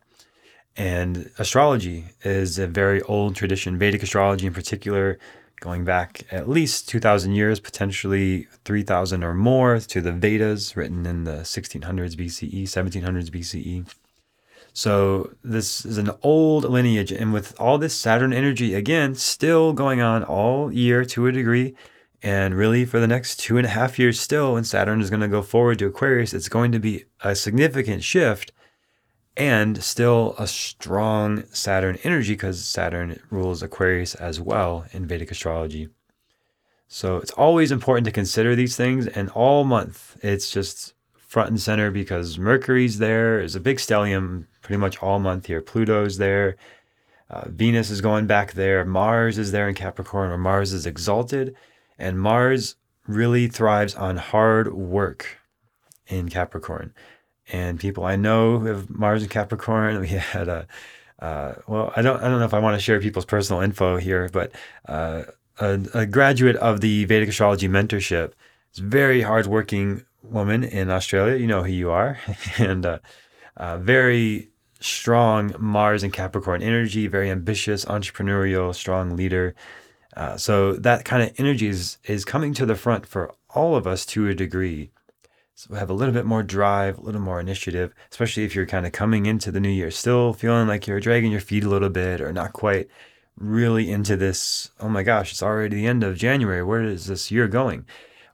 And 0.76 1.30
astrology 1.38 2.06
is 2.24 2.58
a 2.58 2.66
very 2.66 3.02
old 3.02 3.34
tradition, 3.34 3.78
Vedic 3.78 4.02
astrology 4.02 4.46
in 4.46 4.54
particular, 4.54 5.18
going 5.60 5.84
back 5.84 6.26
at 6.30 6.48
least 6.48 6.88
2,000 6.88 7.32
years, 7.32 7.60
potentially 7.60 8.48
3,000 8.64 9.22
or 9.22 9.32
more, 9.32 9.78
to 9.78 10.00
the 10.00 10.12
Vedas 10.12 10.76
written 10.76 11.06
in 11.06 11.24
the 11.24 11.40
1600s 11.42 12.16
BCE, 12.16 12.64
1700s 12.64 13.30
BCE. 13.30 13.86
So 14.74 15.34
this 15.44 15.84
is 15.84 15.98
an 15.98 16.10
old 16.22 16.64
lineage, 16.64 17.12
and 17.12 17.32
with 17.32 17.58
all 17.60 17.78
this 17.78 17.94
Saturn 17.94 18.32
energy, 18.32 18.74
again, 18.74 19.14
still 19.14 19.72
going 19.72 20.00
on 20.00 20.24
all 20.24 20.72
year 20.72 21.04
to 21.06 21.26
a 21.26 21.32
degree, 21.32 21.74
and 22.22 22.54
really, 22.54 22.84
for 22.84 23.00
the 23.00 23.08
next 23.08 23.40
two 23.40 23.56
and 23.56 23.66
a 23.66 23.70
half 23.70 23.98
years, 23.98 24.20
still, 24.20 24.54
when 24.54 24.64
Saturn 24.64 25.00
is 25.00 25.10
going 25.10 25.20
to 25.20 25.28
go 25.28 25.42
forward 25.42 25.80
to 25.80 25.86
Aquarius, 25.86 26.32
it's 26.32 26.48
going 26.48 26.70
to 26.70 26.78
be 26.78 27.04
a 27.22 27.34
significant 27.34 28.04
shift 28.04 28.52
and 29.36 29.82
still 29.82 30.36
a 30.38 30.46
strong 30.46 31.44
Saturn 31.52 31.98
energy 32.04 32.34
because 32.34 32.64
Saturn 32.64 33.20
rules 33.30 33.62
Aquarius 33.62 34.14
as 34.14 34.40
well 34.40 34.84
in 34.92 35.06
Vedic 35.06 35.30
astrology. 35.32 35.88
So 36.86 37.16
it's 37.16 37.32
always 37.32 37.72
important 37.72 38.04
to 38.04 38.12
consider 38.12 38.54
these 38.54 38.76
things. 38.76 39.06
And 39.06 39.28
all 39.30 39.64
month, 39.64 40.16
it's 40.22 40.50
just 40.50 40.94
front 41.16 41.48
and 41.48 41.60
center 41.60 41.90
because 41.90 42.38
Mercury's 42.38 42.98
there. 42.98 43.38
There's 43.38 43.56
a 43.56 43.60
big 43.60 43.78
stellium 43.78 44.47
pretty 44.61 44.78
much 44.78 45.02
all 45.02 45.18
month 45.18 45.47
here. 45.47 45.62
Pluto's 45.62 46.18
there. 46.18 46.56
Uh, 47.30 47.49
Venus 47.49 47.90
is 47.90 48.02
going 48.02 48.26
back 48.26 48.52
there. 48.52 48.85
Mars 48.85 49.38
is 49.38 49.50
there 49.50 49.66
in 49.66 49.75
Capricorn, 49.75 50.28
where 50.28 50.38
Mars 50.38 50.75
is 50.75 50.85
exalted. 50.85 51.56
And 52.02 52.21
Mars 52.21 52.76
really 53.06 53.49
thrives 53.49 53.94
on 53.94 54.16
hard 54.16 54.73
work 54.75 55.38
in 56.06 56.28
Capricorn. 56.28 56.92
And 57.52 57.78
people 57.78 58.04
I 58.04 58.16
know 58.16 58.59
who 58.59 58.66
have 58.66 58.90
Mars 58.90 59.23
in 59.23 59.28
Capricorn, 59.28 60.00
we 60.04 60.09
had 60.09 60.49
a, 60.49 60.66
uh, 61.21 61.54
well, 61.66 61.92
I 61.94 62.02
don't, 62.02 62.21
I 62.23 62.28
don't 62.28 62.40
know 62.40 62.44
if 62.44 62.54
I 62.54 62.59
want 62.59 62.76
to 62.76 62.82
share 62.82 63.00
people's 63.00 63.25
personal 63.25 63.62
info 63.62 63.97
here, 63.97 64.28
but 64.32 64.52
uh, 64.88 65.23
a, 65.61 65.80
a, 65.94 66.06
graduate 66.06 66.56
of 66.56 66.80
the 66.80 67.04
Vedic 67.04 67.28
Astrology 67.28 67.68
Mentorship 67.68 68.32
is 68.73 68.80
very 68.80 69.23
hardworking 69.23 70.04
woman 70.23 70.64
in 70.64 70.90
Australia. 70.90 71.37
You 71.37 71.47
know 71.47 71.62
who 71.62 71.73
you 71.73 71.90
are. 71.90 72.18
and 72.59 72.85
uh, 72.85 72.99
uh, 73.56 73.78
very 73.78 74.50
strong 74.80 75.54
Mars 75.59 76.02
and 76.02 76.12
Capricorn 76.12 76.62
energy, 76.62 77.06
very 77.06 77.30
ambitious, 77.30 77.85
entrepreneurial, 77.85 78.75
strong 78.75 79.14
leader. 79.16 79.54
Uh, 80.16 80.37
so 80.37 80.75
that 80.75 81.04
kind 81.04 81.23
of 81.23 81.33
energy 81.38 81.69
is, 81.69 81.99
is 82.04 82.25
coming 82.25 82.52
to 82.54 82.66
the 82.66 82.75
front 82.75 83.07
for 83.07 83.35
all 83.50 83.76
of 83.76 83.87
us 83.87 84.04
to 84.07 84.28
a 84.28 84.35
degree. 84.35 84.90
So 85.54 85.69
we 85.71 85.78
have 85.78 85.90
a 85.90 85.95
little 85.95 86.14
bit 86.14 86.26
more 86.26 86.42
drive, 86.42 86.99
a 86.99 87.02
little 87.02 87.21
more 87.21 87.40
initiative, 87.40 87.95
especially 88.11 88.45
if 88.45 88.54
you're 88.54 88.66
kind 88.66 88.87
of 88.87 88.92
coming 88.92 89.26
into 89.26 89.50
the 89.50 89.61
new 89.61 89.69
year, 89.69 89.90
still 89.90 90.33
feeling 90.33 90.66
like 90.66 90.87
you're 90.87 91.00
dragging 91.00 91.31
your 91.31 91.40
feet 91.40 91.64
a 91.64 91.69
little 91.69 91.90
bit 91.90 92.21
or 92.21 92.33
not 92.33 92.52
quite 92.52 92.88
really 93.37 93.90
into 93.90 94.16
this. 94.16 94.71
Oh 94.81 94.88
my 94.88 95.02
gosh, 95.02 95.33
it's 95.33 95.42
already 95.42 95.76
the 95.76 95.87
end 95.87 96.04
of 96.04 96.16
January. 96.16 96.62
Where 96.62 96.83
is 96.83 97.07
this 97.07 97.31
year 97.31 97.49
going? 97.49 97.87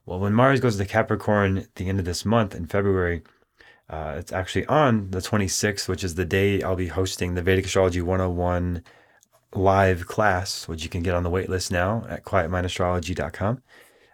Well, 0.05 0.19
when 0.19 0.33
Mars 0.33 0.59
goes 0.59 0.77
to 0.77 0.85
Capricorn 0.85 1.59
at 1.59 1.75
the 1.75 1.87
end 1.87 1.99
of 1.99 2.05
this 2.05 2.25
month 2.25 2.55
in 2.55 2.65
February, 2.65 3.21
uh, 3.89 4.15
it's 4.17 4.31
actually 4.31 4.65
on 4.67 5.11
the 5.11 5.19
26th, 5.19 5.87
which 5.87 6.03
is 6.03 6.15
the 6.15 6.25
day 6.25 6.61
I'll 6.61 6.75
be 6.75 6.87
hosting 6.87 7.33
the 7.33 7.41
Vedic 7.41 7.65
Astrology 7.65 8.01
101 8.01 8.83
live 9.53 10.07
class, 10.07 10.67
which 10.67 10.83
you 10.83 10.89
can 10.89 11.01
get 11.01 11.15
on 11.15 11.23
the 11.23 11.29
waitlist 11.29 11.71
now 11.71 12.05
at 12.09 12.23
quietmindastrology.com. 12.23 13.61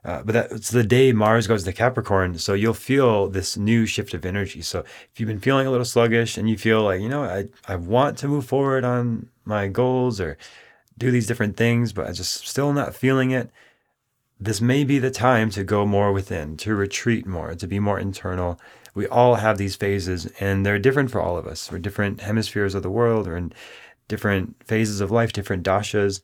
Uh, 0.05 0.21
but 0.23 0.33
that's 0.33 0.69
the 0.69 0.83
day 0.83 1.11
Mars 1.11 1.47
goes 1.47 1.63
to 1.63 1.73
Capricorn. 1.73 2.37
So 2.37 2.53
you'll 2.53 2.75
feel 2.75 3.27
this 3.27 3.57
new 3.57 3.87
shift 3.87 4.13
of 4.13 4.23
energy. 4.23 4.61
So 4.61 4.79
if 4.79 5.19
you've 5.19 5.27
been 5.27 5.39
feeling 5.39 5.65
a 5.65 5.71
little 5.71 5.85
sluggish 5.85 6.37
and 6.37 6.47
you 6.47 6.57
feel 6.57 6.83
like, 6.83 7.01
you 7.01 7.09
know, 7.09 7.23
I, 7.23 7.45
I 7.67 7.75
want 7.75 8.17
to 8.19 8.27
move 8.27 8.45
forward 8.45 8.83
on 8.83 9.29
my 9.45 9.67
goals 9.67 10.21
or 10.21 10.37
do 10.97 11.09
these 11.09 11.25
different 11.25 11.57
things, 11.57 11.91
but 11.91 12.05
I'm 12.05 12.13
just 12.13 12.47
still 12.47 12.71
not 12.71 12.95
feeling 12.95 13.31
it, 13.31 13.49
this 14.39 14.61
may 14.61 14.83
be 14.83 14.99
the 14.99 15.11
time 15.11 15.49
to 15.51 15.63
go 15.63 15.85
more 15.85 16.11
within, 16.11 16.57
to 16.57 16.75
retreat 16.75 17.25
more, 17.25 17.55
to 17.55 17.67
be 17.67 17.79
more 17.79 17.99
internal. 17.99 18.59
We 18.93 19.07
all 19.07 19.35
have 19.35 19.57
these 19.57 19.75
phases, 19.75 20.25
and 20.39 20.65
they're 20.65 20.79
different 20.79 21.11
for 21.11 21.21
all 21.21 21.37
of 21.37 21.47
us. 21.47 21.71
We're 21.71 21.79
different 21.79 22.21
hemispheres 22.21 22.75
of 22.75 22.83
the 22.83 22.89
world, 22.89 23.27
or 23.27 23.35
in 23.37 23.53
different 24.07 24.55
phases 24.65 25.01
of 25.01 25.11
life, 25.11 25.33
different 25.33 25.63
dashas. 25.63 26.21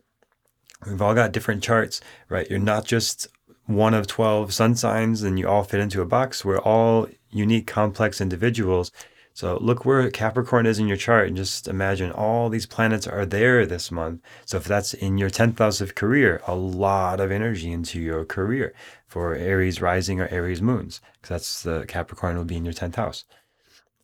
We've 0.85 1.01
all 1.01 1.13
got 1.13 1.31
different 1.31 1.63
charts, 1.63 2.01
right? 2.29 2.50
You're 2.50 2.59
not 2.59 2.85
just 2.85 3.27
one 3.65 3.93
of 3.93 4.07
12 4.07 4.53
sun 4.53 4.75
signs 4.75 5.23
and 5.23 5.38
you 5.39 5.47
all 5.47 5.63
fit 5.63 5.79
into 5.79 6.01
a 6.01 6.05
box. 6.05 6.43
We're 6.43 6.59
all 6.59 7.07
unique, 7.29 7.67
complex 7.67 8.19
individuals. 8.19 8.91
So 9.33 9.57
look 9.61 9.85
where 9.85 10.09
Capricorn 10.11 10.65
is 10.65 10.77
in 10.77 10.88
your 10.88 10.97
chart 10.97 11.27
and 11.27 11.38
just 11.38 11.67
imagine 11.67 12.11
all 12.11 12.50
these 12.50 12.65
planets 12.65 13.07
are 13.07 13.25
there 13.25 13.65
this 13.65 13.89
month. 13.89 14.21
So 14.45 14.57
if 14.57 14.65
that's 14.65 14.93
in 14.93 15.17
your 15.17 15.29
10th 15.29 15.57
house 15.57 15.79
of 15.79 15.95
career, 15.95 16.41
a 16.47 16.55
lot 16.55 17.21
of 17.21 17.31
energy 17.31 17.71
into 17.71 18.00
your 18.00 18.25
career 18.25 18.73
for 19.07 19.35
Aries 19.35 19.81
rising 19.81 20.19
or 20.19 20.27
Aries 20.27 20.61
moons, 20.61 21.00
because 21.13 21.29
that's 21.29 21.63
the 21.63 21.85
Capricorn 21.88 22.38
will 22.38 22.43
be 22.43 22.57
in 22.57 22.65
your 22.65 22.73
10th 22.73 22.95
house. 22.95 23.23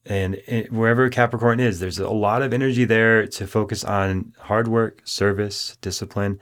And 0.07 0.35
it, 0.47 0.71
wherever 0.71 1.09
Capricorn 1.09 1.59
is, 1.59 1.79
there's 1.79 1.99
a 1.99 2.09
lot 2.09 2.41
of 2.41 2.53
energy 2.53 2.85
there 2.85 3.27
to 3.27 3.45
focus 3.45 3.83
on 3.83 4.33
hard 4.39 4.69
work, 4.69 5.01
service, 5.03 5.77
discipline, 5.81 6.39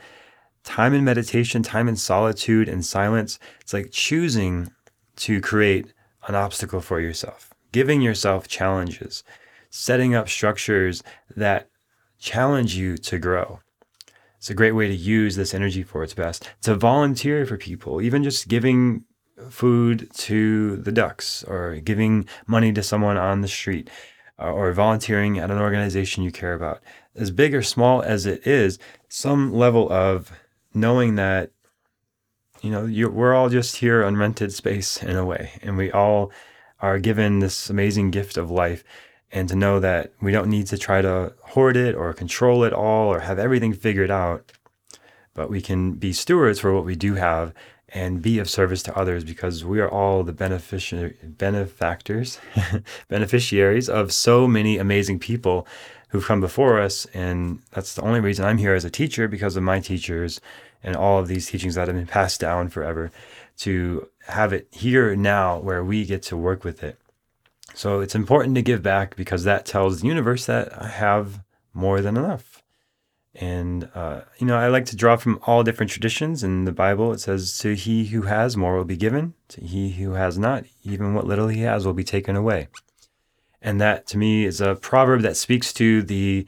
time 0.64 0.94
in 0.94 1.04
meditation, 1.04 1.64
time 1.64 1.88
in 1.88 1.96
solitude 1.96 2.70
and 2.70 2.86
silence. 2.86 3.40
It's 3.62 3.74
like 3.74 3.90
choosing 3.92 4.72
to 5.18 5.42
create 5.42 5.94
an 6.28 6.36
obstacle 6.36 6.82
for 6.82 7.00
yourself, 7.00 7.54
giving 7.72 8.02
yourself 8.02 8.48
challenges, 8.48 9.24
setting 9.72 10.14
up 10.14 10.30
structures 10.30 11.02
that 11.36 11.70
challenge 12.20 12.76
you 12.76 12.98
to 12.98 13.18
grow. 13.18 13.60
It's 14.38 14.50
a 14.52 14.56
great 14.56 14.74
way 14.74 14.88
to 14.88 14.96
use 14.96 15.36
this 15.36 15.56
energy 15.56 15.82
for 15.82 16.04
its 16.04 16.14
best. 16.14 16.52
To 16.62 16.76
volunteer 16.76 17.48
for 17.48 17.58
people, 17.58 18.00
even 18.00 18.24
just 18.24 18.48
giving 18.48 19.06
food 19.50 20.10
to 20.14 20.78
the 20.78 20.92
ducks 20.92 21.44
or 21.44 21.76
giving 21.78 22.28
money 22.48 22.72
to 22.74 22.84
someone 22.84 23.18
on 23.18 23.42
the 23.42 23.48
street 23.48 23.90
uh, 24.40 24.52
or 24.52 24.72
volunteering 24.74 25.38
at 25.38 25.52
an 25.52 25.60
organization 25.60 26.24
you 26.24 26.32
care 26.32 26.54
about. 26.54 26.82
As 27.16 27.32
big 27.32 27.54
or 27.54 27.62
small 27.62 28.02
as 28.02 28.26
it 28.26 28.46
is, 28.46 28.80
some 29.08 29.54
level 29.54 29.92
of 29.92 30.32
knowing 30.74 31.16
that 31.16 31.52
you 32.62 32.70
know 32.72 33.10
we're 33.10 33.34
all 33.34 33.50
just 33.50 33.78
here 33.78 34.04
on 34.04 34.18
rented 34.18 34.52
space 34.52 35.02
in 35.02 35.16
a 35.16 35.26
way 35.26 35.52
and 35.62 35.78
we 35.78 35.92
all 35.92 36.32
are 36.80 37.00
given 37.00 37.40
this 37.40 37.70
amazing 37.70 38.12
gift 38.12 38.38
of 38.38 38.52
life 38.52 38.84
and 39.32 39.50
to 39.50 39.56
know 39.56 39.80
that 39.80 40.14
we 40.22 40.32
don't 40.32 40.50
need 40.50 40.68
to 40.68 40.78
try 40.78 41.02
to 41.02 41.34
hoard 41.42 41.78
it 41.78 41.96
or 41.96 42.14
control 42.14 42.64
it 42.64 42.74
all 42.74 43.08
or 43.08 43.20
have 43.20 43.40
everything 43.40 43.74
figured 43.74 44.12
out 44.12 44.52
but 45.34 45.50
we 45.50 45.62
can 45.62 45.94
be 45.94 46.12
stewards 46.12 46.60
for 46.60 46.74
what 46.74 46.86
we 46.86 46.96
do 46.96 47.16
have 47.16 47.54
and 47.96 48.22
be 48.22 48.40
of 48.40 48.50
service 48.50 48.84
to 48.84 48.96
others 48.96 49.24
because 49.24 49.64
we 49.64 49.80
are 49.80 49.90
all 49.90 50.22
the 50.22 50.34
beneficiary 50.34 51.16
benefactors 51.24 52.40
beneficiaries 53.08 53.88
of 53.88 54.12
so 54.12 54.46
many 54.48 54.78
amazing 54.78 55.18
people 55.18 55.66
who've 56.10 56.26
come 56.26 56.42
before 56.42 56.80
us 56.80 57.06
and 57.14 57.62
that's 57.72 57.96
the 57.96 58.02
only 58.02 58.20
reason 58.20 58.44
I'm 58.44 58.58
here 58.58 58.76
as 58.76 58.84
a 58.84 58.90
teacher 58.90 59.30
because 59.30 59.56
of 59.56 59.64
my 59.64 59.80
teachers 59.80 60.42
and 60.84 60.96
all 60.96 61.20
of 61.20 61.30
these 61.30 61.48
teachings 61.48 61.76
that 61.76 61.88
have 61.88 61.96
been 61.96 62.06
passed 62.06 62.42
down 62.42 62.68
forever 62.68 63.12
to 63.60 64.10
have 64.28 64.52
it 64.52 64.68
here 64.72 65.16
now 65.16 65.58
where 65.58 65.84
we 65.84 66.06
get 66.06 66.22
to 66.24 66.36
work 66.38 66.66
with 66.66 66.84
it. 66.84 67.00
So 67.74 68.02
it's 68.02 68.16
important 68.16 68.56
to 68.56 68.62
give 68.62 68.84
back 68.84 69.16
because 69.16 69.46
that 69.46 69.66
tells 69.66 70.02
the 70.02 70.08
universe 70.08 70.46
that 70.46 70.82
I 70.82 70.88
have 70.88 71.44
more 71.74 72.02
than 72.02 72.18
enough. 72.18 72.55
And, 73.36 73.90
uh, 73.94 74.22
you 74.38 74.48
know, 74.48 74.58
I 74.58 74.70
like 74.70 74.86
to 74.86 74.96
draw 74.96 75.18
from 75.18 75.40
all 75.46 75.64
different 75.64 75.92
traditions. 75.92 76.44
In 76.44 76.64
the 76.64 76.72
Bible, 76.72 77.12
it 77.12 77.20
says, 77.20 77.58
To 77.60 77.74
he 77.74 78.06
who 78.06 78.24
has 78.24 78.56
more 78.56 78.78
will 78.78 78.86
be 78.86 78.96
given, 78.96 79.34
to 79.50 79.62
he 79.62 79.92
who 79.92 80.12
has 80.12 80.38
not, 80.38 80.64
even 80.84 81.14
what 81.14 81.28
little 81.28 81.50
he 81.50 81.62
has 81.62 81.86
will 81.86 81.94
be 81.94 82.04
taken 82.04 82.36
away. 82.36 82.70
And 83.62 83.82
that 83.82 84.08
to 84.08 84.18
me 84.18 84.46
is 84.46 84.62
a 84.62 84.76
proverb 84.76 85.22
that 85.22 85.36
speaks 85.36 85.74
to 85.74 86.02
the 86.02 86.46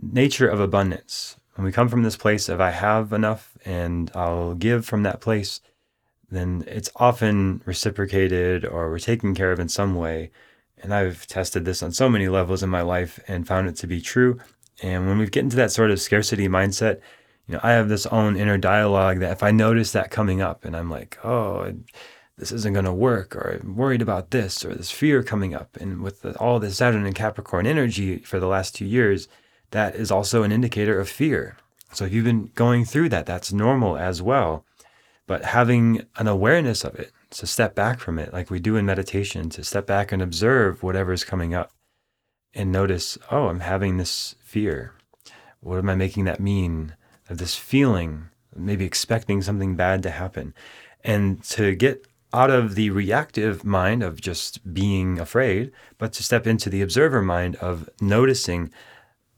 nature 0.00 0.48
of 0.48 0.60
abundance. 0.60 1.36
When 1.54 1.64
we 1.64 1.72
come 1.72 1.88
from 1.88 2.02
this 2.02 2.16
place 2.16 2.48
of 2.48 2.60
I 2.60 2.70
have 2.70 3.12
enough 3.12 3.56
and 3.64 4.10
I'll 4.14 4.54
give 4.54 4.86
from 4.86 5.02
that 5.02 5.20
place, 5.20 5.60
then 6.30 6.64
it's 6.66 6.90
often 6.96 7.62
reciprocated 7.64 8.64
or 8.64 8.90
we're 8.90 8.98
taken 8.98 9.34
care 9.34 9.52
of 9.52 9.60
in 9.60 9.68
some 9.68 9.94
way. 9.94 10.30
And 10.80 10.94
I've 10.94 11.26
tested 11.26 11.64
this 11.64 11.82
on 11.82 11.92
so 11.92 12.08
many 12.08 12.28
levels 12.28 12.62
in 12.62 12.70
my 12.70 12.82
life 12.82 13.18
and 13.28 13.46
found 13.46 13.68
it 13.68 13.76
to 13.76 13.86
be 13.86 14.00
true. 14.00 14.38
And 14.82 15.06
when 15.06 15.18
we 15.18 15.26
get 15.26 15.44
into 15.44 15.56
that 15.56 15.72
sort 15.72 15.90
of 15.90 16.00
scarcity 16.00 16.48
mindset, 16.48 17.00
you 17.46 17.54
know, 17.54 17.60
I 17.62 17.72
have 17.72 17.88
this 17.88 18.06
own 18.06 18.36
inner 18.36 18.58
dialogue 18.58 19.20
that 19.20 19.32
if 19.32 19.42
I 19.42 19.50
notice 19.50 19.92
that 19.92 20.10
coming 20.10 20.40
up 20.40 20.64
and 20.64 20.76
I'm 20.76 20.90
like, 20.90 21.18
oh, 21.24 21.72
this 22.36 22.52
isn't 22.52 22.74
going 22.74 22.84
to 22.84 22.92
work, 22.92 23.34
or 23.34 23.58
I'm 23.60 23.74
worried 23.74 24.02
about 24.02 24.30
this, 24.30 24.64
or 24.64 24.74
this 24.74 24.90
fear 24.90 25.22
coming 25.24 25.54
up, 25.54 25.76
and 25.76 26.02
with 26.02 26.22
the, 26.22 26.36
all 26.38 26.60
this 26.60 26.76
Saturn 26.76 27.04
and 27.04 27.14
Capricorn 27.14 27.66
energy 27.66 28.18
for 28.18 28.38
the 28.38 28.46
last 28.46 28.76
two 28.76 28.84
years, 28.84 29.26
that 29.72 29.96
is 29.96 30.10
also 30.10 30.44
an 30.44 30.52
indicator 30.52 31.00
of 31.00 31.08
fear. 31.08 31.56
So 31.92 32.04
if 32.04 32.12
you've 32.12 32.24
been 32.24 32.50
going 32.54 32.84
through 32.84 33.08
that, 33.08 33.26
that's 33.26 33.52
normal 33.52 33.96
as 33.96 34.22
well. 34.22 34.64
But 35.26 35.46
having 35.46 36.06
an 36.16 36.28
awareness 36.28 36.84
of 36.84 36.94
it, 36.94 37.12
to 37.30 37.46
step 37.46 37.74
back 37.74 37.98
from 37.98 38.18
it, 38.18 38.32
like 38.32 38.50
we 38.50 38.60
do 38.60 38.76
in 38.76 38.86
meditation, 38.86 39.50
to 39.50 39.64
step 39.64 39.86
back 39.86 40.12
and 40.12 40.22
observe 40.22 40.82
whatever 40.82 41.12
is 41.12 41.24
coming 41.24 41.54
up 41.54 41.72
and 42.54 42.72
notice, 42.72 43.18
oh, 43.30 43.48
I'm 43.48 43.60
having 43.60 43.96
this 43.96 44.34
fear. 44.48 44.94
What 45.60 45.78
am 45.78 45.90
I 45.90 45.94
making 45.94 46.24
that 46.24 46.40
mean? 46.40 46.94
Of 47.28 47.38
this 47.38 47.54
feeling, 47.54 48.30
maybe 48.56 48.86
expecting 48.86 49.42
something 49.42 49.76
bad 49.76 50.02
to 50.04 50.10
happen. 50.10 50.54
And 51.04 51.42
to 51.44 51.74
get 51.74 52.06
out 52.32 52.50
of 52.50 52.74
the 52.74 52.90
reactive 52.90 53.64
mind 53.64 54.02
of 54.02 54.20
just 54.20 54.72
being 54.72 55.18
afraid, 55.18 55.70
but 55.98 56.12
to 56.14 56.22
step 56.22 56.46
into 56.46 56.70
the 56.70 56.82
observer 56.82 57.22
mind 57.22 57.56
of 57.56 57.88
noticing 58.00 58.70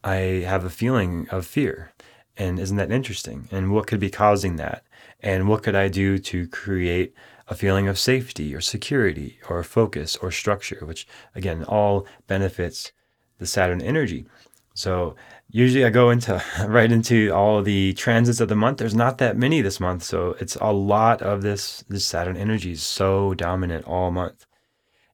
I 0.04 0.44
have 0.46 0.64
a 0.64 0.70
feeling 0.70 1.28
of 1.30 1.46
fear. 1.46 1.92
And 2.36 2.58
isn't 2.58 2.76
that 2.76 2.92
interesting? 2.92 3.48
And 3.50 3.72
what 3.72 3.86
could 3.86 4.00
be 4.00 4.10
causing 4.10 4.56
that? 4.56 4.84
And 5.20 5.48
what 5.48 5.62
could 5.62 5.74
I 5.74 5.88
do 5.88 6.18
to 6.18 6.46
create 6.48 7.12
a 7.48 7.56
feeling 7.56 7.88
of 7.88 7.98
safety 7.98 8.54
or 8.54 8.60
security 8.60 9.40
or 9.48 9.62
focus 9.64 10.16
or 10.16 10.30
structure, 10.30 10.86
which 10.86 11.06
again, 11.34 11.64
all 11.64 12.06
benefits 12.28 12.92
the 13.40 13.46
Saturn 13.46 13.82
energy. 13.82 14.26
So 14.74 15.16
usually 15.50 15.84
I 15.84 15.90
go 15.90 16.10
into 16.10 16.42
right 16.66 16.90
into 16.90 17.30
all 17.30 17.62
the 17.62 17.92
transits 17.94 18.40
of 18.40 18.48
the 18.48 18.56
month. 18.56 18.78
There's 18.78 18.94
not 18.94 19.18
that 19.18 19.36
many 19.36 19.60
this 19.60 19.80
month, 19.80 20.02
so 20.02 20.36
it's 20.40 20.56
a 20.56 20.72
lot 20.72 21.22
of 21.22 21.42
this 21.42 21.84
this 21.88 22.06
Saturn 22.06 22.36
energy 22.36 22.72
is 22.72 22.82
so 22.82 23.34
dominant 23.34 23.86
all 23.86 24.10
month. 24.10 24.46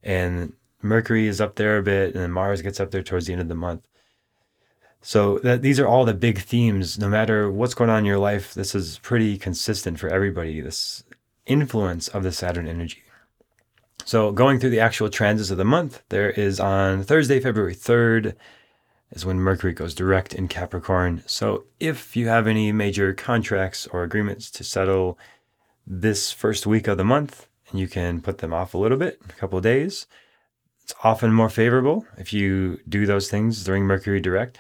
And 0.03 0.53
Mercury 0.83 1.27
is 1.27 1.41
up 1.41 1.57
there 1.57 1.79
a 1.79 1.83
bit, 1.83 2.15
and 2.15 2.33
Mars 2.33 2.63
gets 2.63 2.81
up 2.81 2.91
there 2.91 3.03
towards 3.03 3.27
the 3.27 3.33
end 3.33 3.43
of 3.43 3.49
the 3.49 3.55
month. 3.55 3.87
So 5.03 5.39
that 5.41 5.63
these 5.63 5.79
are 5.79 5.87
all 5.87 6.05
the 6.05 6.15
big 6.15 6.41
themes. 6.41 6.99
No 6.99 7.09
matter 7.09 7.51
what's 7.51 7.75
going 7.75 7.91
on 7.91 8.01
in 8.01 8.05
your 8.05 8.19
life, 8.19 8.55
this 8.55 8.75
is 8.75 8.99
pretty 8.99 9.39
consistent 9.39 9.99
for 9.99 10.09
everybody. 10.09 10.61
This 10.61 11.05
influence 11.47 12.09
of 12.09 12.23
the 12.23 12.33
Saturn 12.33 12.67
energy. 12.67 13.03
So 14.05 14.31
going 14.31 14.61
through 14.61 14.71
the 14.71 14.81
actual 14.81 15.09
transits 15.09 15.51
of 15.51 15.59
the 15.59 15.65
month, 15.65 16.03
there 16.11 16.31
is 16.31 16.61
on 16.61 17.03
Thursday, 17.03 17.41
February 17.41 17.75
3rd, 17.75 18.35
is 19.13 19.25
when 19.25 19.41
Mercury 19.41 19.73
goes 19.73 19.95
direct 19.95 20.35
in 20.35 20.49
Capricorn. 20.49 21.23
So 21.27 21.65
if 21.79 22.17
you 22.17 22.29
have 22.29 22.47
any 22.47 22.73
major 22.73 23.13
contracts 23.13 23.87
or 23.87 24.03
agreements 24.03 24.51
to 24.53 24.65
settle 24.65 25.19
this 25.87 26.33
first 26.33 26.67
week 26.67 26.89
of 26.89 26.97
the 26.97 27.05
month, 27.05 27.47
and 27.71 27.81
you 27.81 27.89
can 27.89 28.21
put 28.21 28.39
them 28.39 28.53
off 28.53 28.75
a 28.75 28.79
little 28.79 28.99
bit, 28.99 29.21
a 29.29 29.33
couple 29.35 29.59
of 29.59 29.65
days, 29.65 30.07
it's 30.83 30.95
often 31.03 31.33
more 31.33 31.49
favorable 31.49 32.07
if 32.17 32.33
you 32.33 32.79
do 32.89 33.07
those 33.07 33.29
things 33.29 33.65
during 33.65 33.85
Mercury 33.85 34.21
direct. 34.21 34.59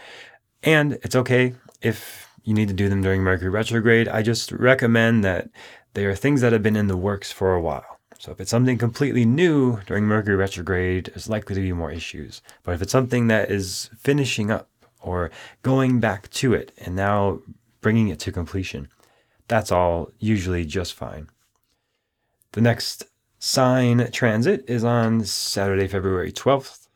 And 0.63 0.95
it's 1.03 1.17
okay 1.17 1.55
if 1.83 2.29
you 2.43 2.55
need 2.55 2.69
to 2.69 2.75
do 2.75 2.89
them 2.89 3.03
during 3.03 3.23
Mercury 3.23 3.51
retrograde. 3.51 4.09
I 4.09 4.23
just 4.23 4.53
recommend 4.53 5.25
that 5.25 5.51
they 5.95 6.05
are 6.05 6.15
things 6.15 6.41
that 6.41 6.53
have 6.53 6.63
been 6.63 6.77
in 6.77 6.89
the 6.89 6.97
works 6.97 7.31
for 7.31 7.55
a 7.55 7.61
while. 7.61 7.96
So 8.19 8.33
if 8.33 8.41
it's 8.41 8.51
something 8.51 8.79
completely 8.79 9.25
new 9.25 9.81
during 9.87 10.05
Mercury 10.05 10.37
retrograde, 10.37 11.07
there's 11.07 11.29
likely 11.29 11.55
to 11.55 11.61
be 11.61 11.73
more 11.73 11.91
issues. 11.91 12.43
But 12.63 12.75
if 12.75 12.83
it's 12.83 12.93
something 12.93 13.29
that 13.29 13.51
is 13.51 13.91
finishing 13.99 14.51
up 14.51 14.69
or 15.01 15.31
going 15.63 16.01
back 16.01 16.31
to 16.31 16.55
it 16.55 16.73
and 16.79 16.97
now 16.97 17.41
bringing 17.81 18.09
it 18.09 18.19
to 18.21 18.33
completion, 18.33 18.89
that's 19.49 19.71
all 19.71 20.11
usually 20.19 20.65
just 20.65 20.95
fine. 20.95 21.29
The 22.53 22.61
next 22.61 23.05
sign 23.39 24.11
transit 24.11 24.65
is 24.67 24.83
on 24.83 25.25
Saturday, 25.25 25.87
February 25.87 26.33
12th 26.33 26.89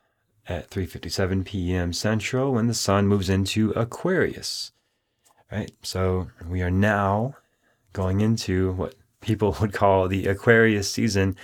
at 0.49 0.71
3:57 0.71 1.45
p.m. 1.45 1.93
Central 1.93 2.53
when 2.53 2.67
the 2.67 2.75
sun 2.75 3.07
moves 3.07 3.29
into 3.29 3.71
Aquarius. 3.73 4.73
Right? 5.53 5.71
So 5.83 6.29
we 6.49 6.63
are 6.63 6.71
now 6.71 7.37
going 7.93 8.21
into 8.21 8.73
what 8.73 8.95
people 9.21 9.57
would 9.61 9.73
call 9.73 10.09
the 10.09 10.27
Aquarius 10.27 10.91
season. 10.91 11.37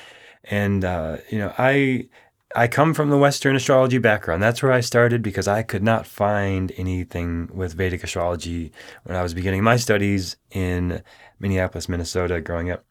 And 0.45 0.85
uh, 0.85 1.18
you 1.30 1.38
know, 1.38 1.52
I 1.59 2.09
I 2.54 2.68
come 2.68 2.95
from 2.95 3.11
the 3.11 3.18
Western 3.18 3.56
astrology 3.56 3.99
background. 3.99 4.42
That's 4.42 4.62
where 4.62 4.73
I 4.73 4.80
started 4.80 5.23
because 5.23 5.49
I 5.49 5.62
could 5.62 5.83
not 5.83 6.06
find 6.06 6.73
anything 6.76 7.50
with 7.52 7.75
Vedic 7.75 8.04
astrology 8.04 8.73
when 9.02 9.16
I 9.16 9.23
was 9.23 9.35
beginning 9.35 9.64
my 9.64 9.76
studies 9.76 10.37
in 10.52 11.02
Minneapolis, 11.40 11.88
Minnesota, 11.88 12.40
growing 12.40 12.71
up. 12.71 12.85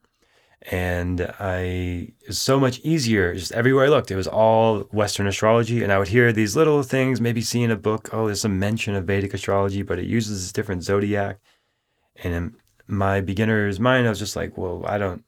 And 0.71 1.21
I 1.39 2.13
it 2.21 2.27
was 2.27 2.39
so 2.39 2.59
much 2.59 2.79
easier. 2.79 3.33
Just 3.33 3.53
everywhere 3.53 3.85
I 3.85 3.89
looked, 3.89 4.11
it 4.11 4.15
was 4.15 4.27
all 4.27 4.81
Western 4.91 5.27
astrology. 5.27 5.83
And 5.83 5.91
I 5.91 5.99
would 5.99 6.09
hear 6.09 6.33
these 6.33 6.55
little 6.55 6.83
things, 6.83 7.21
maybe 7.21 7.41
see 7.41 7.63
in 7.63 7.71
a 7.71 7.77
book, 7.77 8.09
oh, 8.11 8.25
there's 8.25 8.41
some 8.41 8.59
mention 8.59 8.95
of 8.95 9.05
Vedic 9.05 9.33
astrology, 9.33 9.83
but 9.83 9.99
it 9.99 10.05
uses 10.05 10.41
this 10.43 10.51
different 10.51 10.83
zodiac. 10.83 11.39
And 12.23 12.33
in 12.33 12.55
my 12.87 13.21
beginner's 13.21 13.79
mind, 13.79 14.07
I 14.07 14.09
was 14.09 14.19
just 14.19 14.35
like, 14.35 14.57
well, 14.57 14.83
I 14.85 14.97
don't 14.97 15.23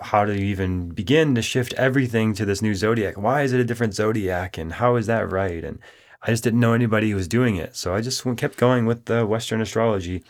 how 0.00 0.24
do 0.24 0.32
you 0.32 0.46
even 0.46 0.88
begin 0.88 1.34
to 1.34 1.42
shift 1.42 1.74
everything 1.74 2.32
to 2.34 2.46
this 2.46 2.62
new 2.62 2.74
zodiac? 2.74 3.18
Why 3.18 3.42
is 3.42 3.52
it 3.52 3.60
a 3.60 3.64
different 3.64 3.94
zodiac? 3.94 4.56
And 4.56 4.72
how 4.74 4.96
is 4.96 5.06
that 5.06 5.30
right? 5.30 5.62
And 5.62 5.78
I 6.22 6.30
just 6.30 6.42
didn't 6.42 6.60
know 6.60 6.72
anybody 6.72 7.10
who 7.10 7.16
was 7.16 7.28
doing 7.28 7.56
it. 7.56 7.76
So 7.76 7.94
I 7.94 8.00
just 8.00 8.24
kept 8.36 8.56
going 8.56 8.86
with 8.86 9.04
the 9.04 9.26
Western 9.26 9.60
astrology. 9.60 10.24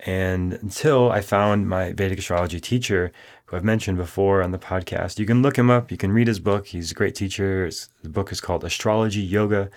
And 0.00 0.54
until 0.54 1.10
I 1.10 1.20
found 1.20 1.68
my 1.68 1.92
Vedic 1.92 2.18
astrology 2.18 2.58
teacher, 2.58 3.12
who 3.46 3.56
I've 3.56 3.64
mentioned 3.64 3.96
before 3.96 4.42
on 4.42 4.50
the 4.50 4.58
podcast, 4.58 5.20
you 5.20 5.26
can 5.26 5.40
look 5.40 5.56
him 5.56 5.70
up. 5.70 5.92
You 5.92 5.96
can 5.96 6.12
read 6.12 6.26
his 6.26 6.40
book. 6.40 6.66
He's 6.66 6.90
a 6.90 6.94
great 6.94 7.14
teacher. 7.14 7.70
the 8.02 8.08
book 8.08 8.32
is 8.32 8.40
called 8.40 8.64
Astrology 8.64 9.22
Yoga 9.22 9.70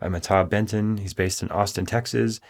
by 0.00 0.08
Mata 0.08 0.44
Benton. 0.44 0.96
He's 0.96 1.14
based 1.14 1.40
in 1.40 1.50
Austin, 1.50 1.86
Texas. 1.86 2.40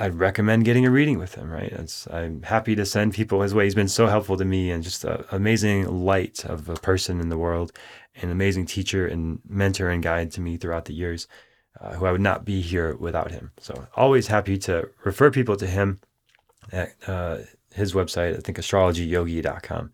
I'd 0.00 0.14
recommend 0.14 0.64
getting 0.64 0.86
a 0.86 0.90
reading 0.90 1.18
with 1.18 1.34
him, 1.34 1.50
right? 1.50 1.70
It's, 1.70 2.08
I'm 2.10 2.40
happy 2.42 2.74
to 2.74 2.86
send 2.86 3.12
people 3.12 3.42
his 3.42 3.54
way. 3.54 3.64
He's 3.64 3.74
been 3.74 3.86
so 3.86 4.06
helpful 4.06 4.38
to 4.38 4.46
me 4.46 4.70
and 4.70 4.82
just 4.82 5.04
an 5.04 5.24
amazing 5.30 6.04
light 6.04 6.42
of 6.46 6.70
a 6.70 6.74
person 6.74 7.20
in 7.20 7.28
the 7.28 7.36
world, 7.36 7.72
an 8.16 8.30
amazing 8.30 8.64
teacher 8.64 9.06
and 9.06 9.40
mentor 9.46 9.90
and 9.90 10.02
guide 10.02 10.30
to 10.32 10.40
me 10.40 10.56
throughout 10.56 10.86
the 10.86 10.94
years, 10.94 11.28
uh, 11.80 11.92
who 11.92 12.06
I 12.06 12.12
would 12.12 12.22
not 12.22 12.46
be 12.46 12.62
here 12.62 12.96
without 12.96 13.30
him. 13.30 13.52
So 13.58 13.86
always 13.94 14.26
happy 14.26 14.56
to 14.58 14.88
refer 15.04 15.30
people 15.30 15.56
to 15.56 15.66
him 15.66 16.00
at 16.72 16.94
uh, 17.06 17.38
his 17.74 17.92
website, 17.92 18.38
I 18.38 18.40
think 18.40 18.56
astrologyyogi.com. 18.56 19.92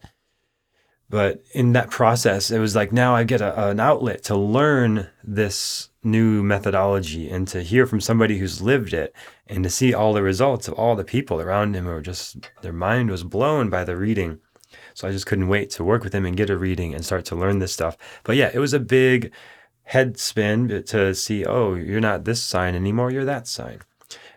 But 1.08 1.44
in 1.52 1.72
that 1.72 1.90
process, 1.90 2.50
it 2.50 2.58
was 2.58 2.74
like 2.74 2.92
now 2.92 3.14
I 3.14 3.24
get 3.24 3.40
a, 3.40 3.68
an 3.68 3.78
outlet 3.78 4.24
to 4.24 4.36
learn 4.36 5.08
this 5.22 5.90
new 6.02 6.42
methodology 6.42 7.30
and 7.30 7.46
to 7.48 7.62
hear 7.62 7.86
from 7.86 8.00
somebody 8.00 8.38
who's 8.38 8.62
lived 8.62 8.92
it 8.92 9.14
and 9.46 9.62
to 9.64 9.70
see 9.70 9.94
all 9.94 10.12
the 10.12 10.22
results 10.22 10.66
of 10.66 10.74
all 10.74 10.96
the 10.96 11.04
people 11.04 11.40
around 11.40 11.74
him 11.74 11.84
who 11.84 11.90
were 11.90 12.00
just, 12.00 12.48
their 12.62 12.72
mind 12.72 13.10
was 13.10 13.22
blown 13.22 13.70
by 13.70 13.84
the 13.84 13.96
reading. 13.96 14.40
So 14.94 15.06
I 15.06 15.12
just 15.12 15.26
couldn't 15.26 15.48
wait 15.48 15.70
to 15.70 15.84
work 15.84 16.02
with 16.02 16.14
him 16.14 16.26
and 16.26 16.36
get 16.36 16.50
a 16.50 16.56
reading 16.56 16.94
and 16.94 17.04
start 17.04 17.24
to 17.26 17.36
learn 17.36 17.60
this 17.60 17.72
stuff. 17.72 17.96
But 18.24 18.36
yeah, 18.36 18.50
it 18.52 18.58
was 18.58 18.72
a 18.72 18.80
big 18.80 19.32
head 19.84 20.18
spin 20.18 20.82
to 20.84 21.14
see, 21.14 21.44
oh, 21.44 21.74
you're 21.74 22.00
not 22.00 22.24
this 22.24 22.42
sign 22.42 22.74
anymore, 22.74 23.10
you're 23.12 23.24
that 23.24 23.46
sign. 23.46 23.80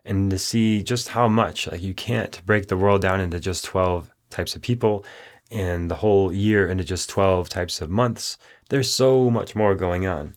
And 0.05 0.29
to 0.31 0.37
see 0.37 0.83
just 0.83 1.09
how 1.09 1.27
much, 1.27 1.67
like, 1.67 1.81
you 1.81 1.93
can't 1.93 2.43
break 2.45 2.67
the 2.67 2.77
world 2.77 3.01
down 3.01 3.19
into 3.19 3.39
just 3.39 3.65
12 3.65 4.11
types 4.29 4.55
of 4.55 4.61
people 4.61 5.03
and 5.51 5.89
the 5.89 5.95
whole 5.95 6.31
year 6.31 6.67
into 6.67 6.83
just 6.83 7.09
12 7.09 7.49
types 7.49 7.81
of 7.81 7.89
months. 7.89 8.37
There's 8.69 8.91
so 8.91 9.29
much 9.29 9.55
more 9.55 9.75
going 9.75 10.05
on. 10.05 10.35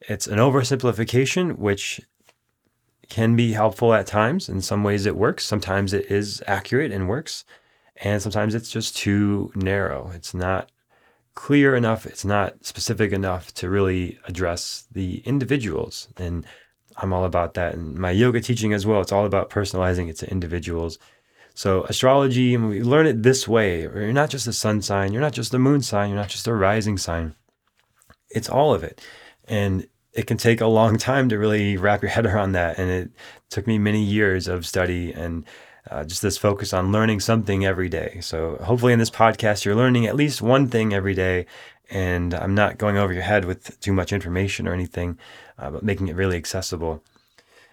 It's 0.00 0.26
an 0.26 0.38
oversimplification, 0.38 1.58
which 1.58 2.00
can 3.08 3.36
be 3.36 3.52
helpful 3.52 3.92
at 3.92 4.06
times. 4.06 4.48
In 4.48 4.60
some 4.60 4.84
ways, 4.84 5.06
it 5.06 5.16
works. 5.16 5.44
Sometimes 5.44 5.92
it 5.92 6.10
is 6.10 6.42
accurate 6.46 6.92
and 6.92 7.08
works. 7.08 7.44
And 7.96 8.22
sometimes 8.22 8.54
it's 8.54 8.70
just 8.70 8.96
too 8.96 9.52
narrow. 9.54 10.10
It's 10.14 10.32
not 10.32 10.70
clear 11.34 11.74
enough. 11.74 12.06
It's 12.06 12.24
not 12.24 12.64
specific 12.64 13.12
enough 13.12 13.52
to 13.54 13.68
really 13.68 14.18
address 14.26 14.86
the 14.92 15.18
individuals. 15.26 16.08
And 16.16 16.46
I'm 16.96 17.12
all 17.12 17.24
about 17.24 17.54
that. 17.54 17.74
And 17.74 17.96
my 17.96 18.10
yoga 18.10 18.40
teaching 18.40 18.72
as 18.72 18.86
well, 18.86 19.00
it's 19.00 19.12
all 19.12 19.26
about 19.26 19.50
personalizing 19.50 20.08
it 20.08 20.16
to 20.18 20.30
individuals 20.30 20.98
so 21.60 21.82
astrology, 21.90 22.54
and 22.54 22.70
we 22.70 22.82
learn 22.82 23.06
it 23.06 23.22
this 23.22 23.46
way. 23.46 23.82
You're 23.82 24.14
not 24.14 24.30
just 24.30 24.46
a 24.46 24.52
sun 24.54 24.80
sign, 24.80 25.12
you're 25.12 25.20
not 25.20 25.34
just 25.34 25.52
a 25.52 25.58
moon 25.58 25.82
sign, 25.82 26.08
you're 26.08 26.18
not 26.18 26.30
just 26.30 26.46
a 26.46 26.54
rising 26.54 26.96
sign. 26.96 27.34
It's 28.30 28.48
all 28.48 28.72
of 28.72 28.82
it. 28.82 29.02
And 29.46 29.86
it 30.14 30.26
can 30.26 30.38
take 30.38 30.62
a 30.62 30.66
long 30.66 30.96
time 31.10 31.28
to 31.28 31.38
really 31.38 31.76
wrap 31.76 32.00
your 32.00 32.12
head 32.12 32.24
around 32.24 32.52
that. 32.52 32.78
And 32.78 32.90
it 32.90 33.10
took 33.50 33.66
me 33.66 33.76
many 33.76 34.02
years 34.02 34.48
of 34.48 34.64
study 34.64 35.12
and 35.12 35.44
uh, 35.90 36.04
just 36.04 36.22
this 36.22 36.38
focus 36.38 36.72
on 36.72 36.92
learning 36.92 37.20
something 37.20 37.66
every 37.66 37.90
day. 37.90 38.20
So 38.22 38.56
hopefully 38.64 38.94
in 38.94 38.98
this 38.98 39.10
podcast, 39.10 39.66
you're 39.66 39.76
learning 39.76 40.06
at 40.06 40.16
least 40.16 40.40
one 40.40 40.66
thing 40.66 40.94
every 40.94 41.14
day. 41.14 41.44
And 41.90 42.32
I'm 42.32 42.54
not 42.54 42.78
going 42.78 42.96
over 42.96 43.12
your 43.12 43.24
head 43.24 43.44
with 43.44 43.78
too 43.80 43.92
much 43.92 44.14
information 44.14 44.66
or 44.66 44.72
anything, 44.72 45.18
uh, 45.58 45.70
but 45.72 45.82
making 45.82 46.08
it 46.08 46.16
really 46.16 46.38
accessible. 46.38 47.04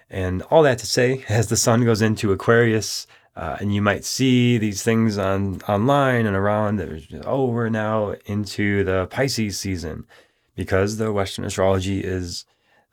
And 0.10 0.42
all 0.44 0.64
that 0.64 0.80
to 0.80 0.86
say, 0.86 1.24
as 1.30 1.48
the 1.48 1.56
sun 1.56 1.86
goes 1.86 2.02
into 2.02 2.34
Aquarius, 2.34 3.08
uh, 3.38 3.56
and 3.60 3.74
you 3.74 3.84
might 3.84 4.04
see 4.04 4.58
these 4.58 4.82
things 4.82 5.20
on 5.20 5.62
online 5.68 6.26
and 6.26 6.36
around. 6.36 6.78
There's 6.78 7.08
Oh, 7.24 7.46
we're 7.46 7.70
now 7.70 8.16
into 8.26 8.84
the 8.84 9.06
Pisces 9.12 9.60
season 9.60 10.08
because 10.56 10.98
the 10.98 11.14
Western 11.14 11.46
astrology 11.46 12.00
is 12.00 12.46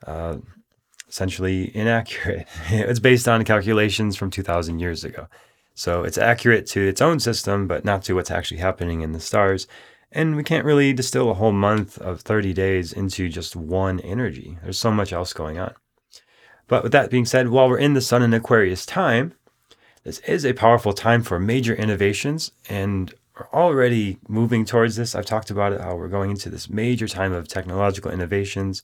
uh, 0.05 0.37
essentially 1.09 1.75
inaccurate. 1.75 2.47
it's 2.69 2.99
based 2.99 3.27
on 3.27 3.43
calculations 3.43 4.15
from 4.15 4.29
2,000 4.29 4.77
years 4.77 5.03
ago. 5.03 5.27
So 5.73 6.03
it's 6.03 6.19
accurate 6.19 6.67
to 6.67 6.87
its 6.87 7.01
own 7.01 7.19
system, 7.19 7.67
but 7.67 7.83
not 7.83 8.03
to 8.03 8.13
what's 8.13 8.29
actually 8.29 8.59
happening 8.59 9.01
in 9.01 9.13
the 9.13 9.19
stars. 9.19 9.67
And 10.11 10.35
we 10.35 10.43
can't 10.43 10.63
really 10.63 10.93
distill 10.93 11.31
a 11.31 11.33
whole 11.33 11.53
month 11.53 11.97
of 11.97 12.21
30 12.21 12.53
days 12.53 12.93
into 12.93 13.29
just 13.29 13.55
one 13.55 13.99
energy. 14.01 14.59
There's 14.61 14.77
so 14.77 14.91
much 14.91 15.11
else 15.11 15.33
going 15.33 15.57
on. 15.57 15.73
But 16.67 16.83
with 16.83 16.91
that 16.91 17.09
being 17.09 17.25
said, 17.25 17.49
while 17.49 17.67
we're 17.67 17.79
in 17.79 17.95
the 17.95 18.01
Sun 18.01 18.21
and 18.21 18.33
Aquarius 18.33 18.85
time, 18.85 19.33
this 20.05 20.19
is 20.19 20.45
a 20.45 20.53
powerful 20.53 20.93
time 20.93 21.23
for 21.23 21.39
major 21.39 21.73
innovations, 21.73 22.51
and 22.69 23.11
we're 23.35 23.49
already 23.51 24.19
moving 24.27 24.63
towards 24.63 24.95
this. 24.95 25.15
I've 25.15 25.25
talked 25.25 25.49
about 25.49 25.73
it, 25.73 25.81
how 25.81 25.95
we're 25.95 26.07
going 26.07 26.29
into 26.29 26.47
this 26.47 26.69
major 26.69 27.07
time 27.07 27.33
of 27.33 27.47
technological 27.47 28.11
innovations. 28.11 28.83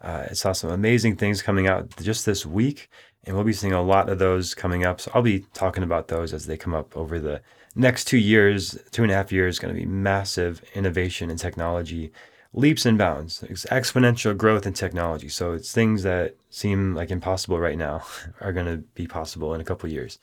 Uh, 0.00 0.24
I 0.30 0.32
saw 0.32 0.52
some 0.52 0.70
amazing 0.70 1.16
things 1.16 1.42
coming 1.42 1.68
out 1.68 1.94
just 1.98 2.24
this 2.24 2.46
week, 2.46 2.88
and 3.24 3.36
we'll 3.36 3.44
be 3.44 3.52
seeing 3.52 3.74
a 3.74 3.82
lot 3.82 4.08
of 4.08 4.18
those 4.18 4.54
coming 4.54 4.86
up. 4.86 5.02
So 5.02 5.10
I'll 5.14 5.20
be 5.20 5.44
talking 5.52 5.84
about 5.84 6.08
those 6.08 6.32
as 6.32 6.46
they 6.46 6.56
come 6.56 6.72
up 6.72 6.96
over 6.96 7.18
the 7.18 7.42
next 7.76 8.06
two 8.06 8.18
years, 8.18 8.78
two 8.90 9.02
and 9.02 9.12
a 9.12 9.16
half 9.16 9.30
years, 9.30 9.58
going 9.58 9.74
to 9.74 9.78
be 9.78 9.86
massive 9.86 10.62
innovation 10.74 11.30
in 11.30 11.36
technology, 11.36 12.10
leaps 12.54 12.86
and 12.86 12.96
bounds, 12.96 13.42
it's 13.42 13.66
exponential 13.66 14.34
growth 14.34 14.64
in 14.64 14.72
technology. 14.72 15.28
So 15.28 15.52
it's 15.52 15.72
things 15.72 16.04
that 16.04 16.36
seem 16.48 16.94
like 16.94 17.10
impossible 17.10 17.58
right 17.58 17.76
now 17.76 18.02
are 18.40 18.52
going 18.54 18.66
to 18.66 18.78
be 18.94 19.06
possible 19.06 19.52
in 19.52 19.60
a 19.60 19.64
couple 19.64 19.90
years. 19.90 20.18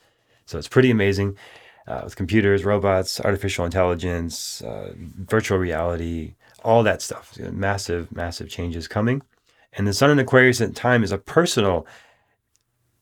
So 0.46 0.58
it's 0.58 0.68
pretty 0.68 0.90
amazing 0.90 1.36
uh, 1.86 2.02
with 2.04 2.16
computers, 2.16 2.64
robots, 2.64 3.20
artificial 3.20 3.64
intelligence, 3.64 4.62
uh, 4.62 4.92
virtual 4.96 5.58
reality, 5.58 6.34
all 6.64 6.82
that 6.82 7.02
stuff. 7.02 7.38
Massive, 7.38 8.12
massive 8.12 8.48
changes 8.48 8.88
coming. 8.88 9.22
And 9.72 9.86
the 9.86 9.92
Sun 9.92 10.10
in 10.10 10.18
Aquarius 10.18 10.60
at 10.60 10.74
time 10.74 11.02
is 11.02 11.12
a 11.12 11.18
personal 11.18 11.86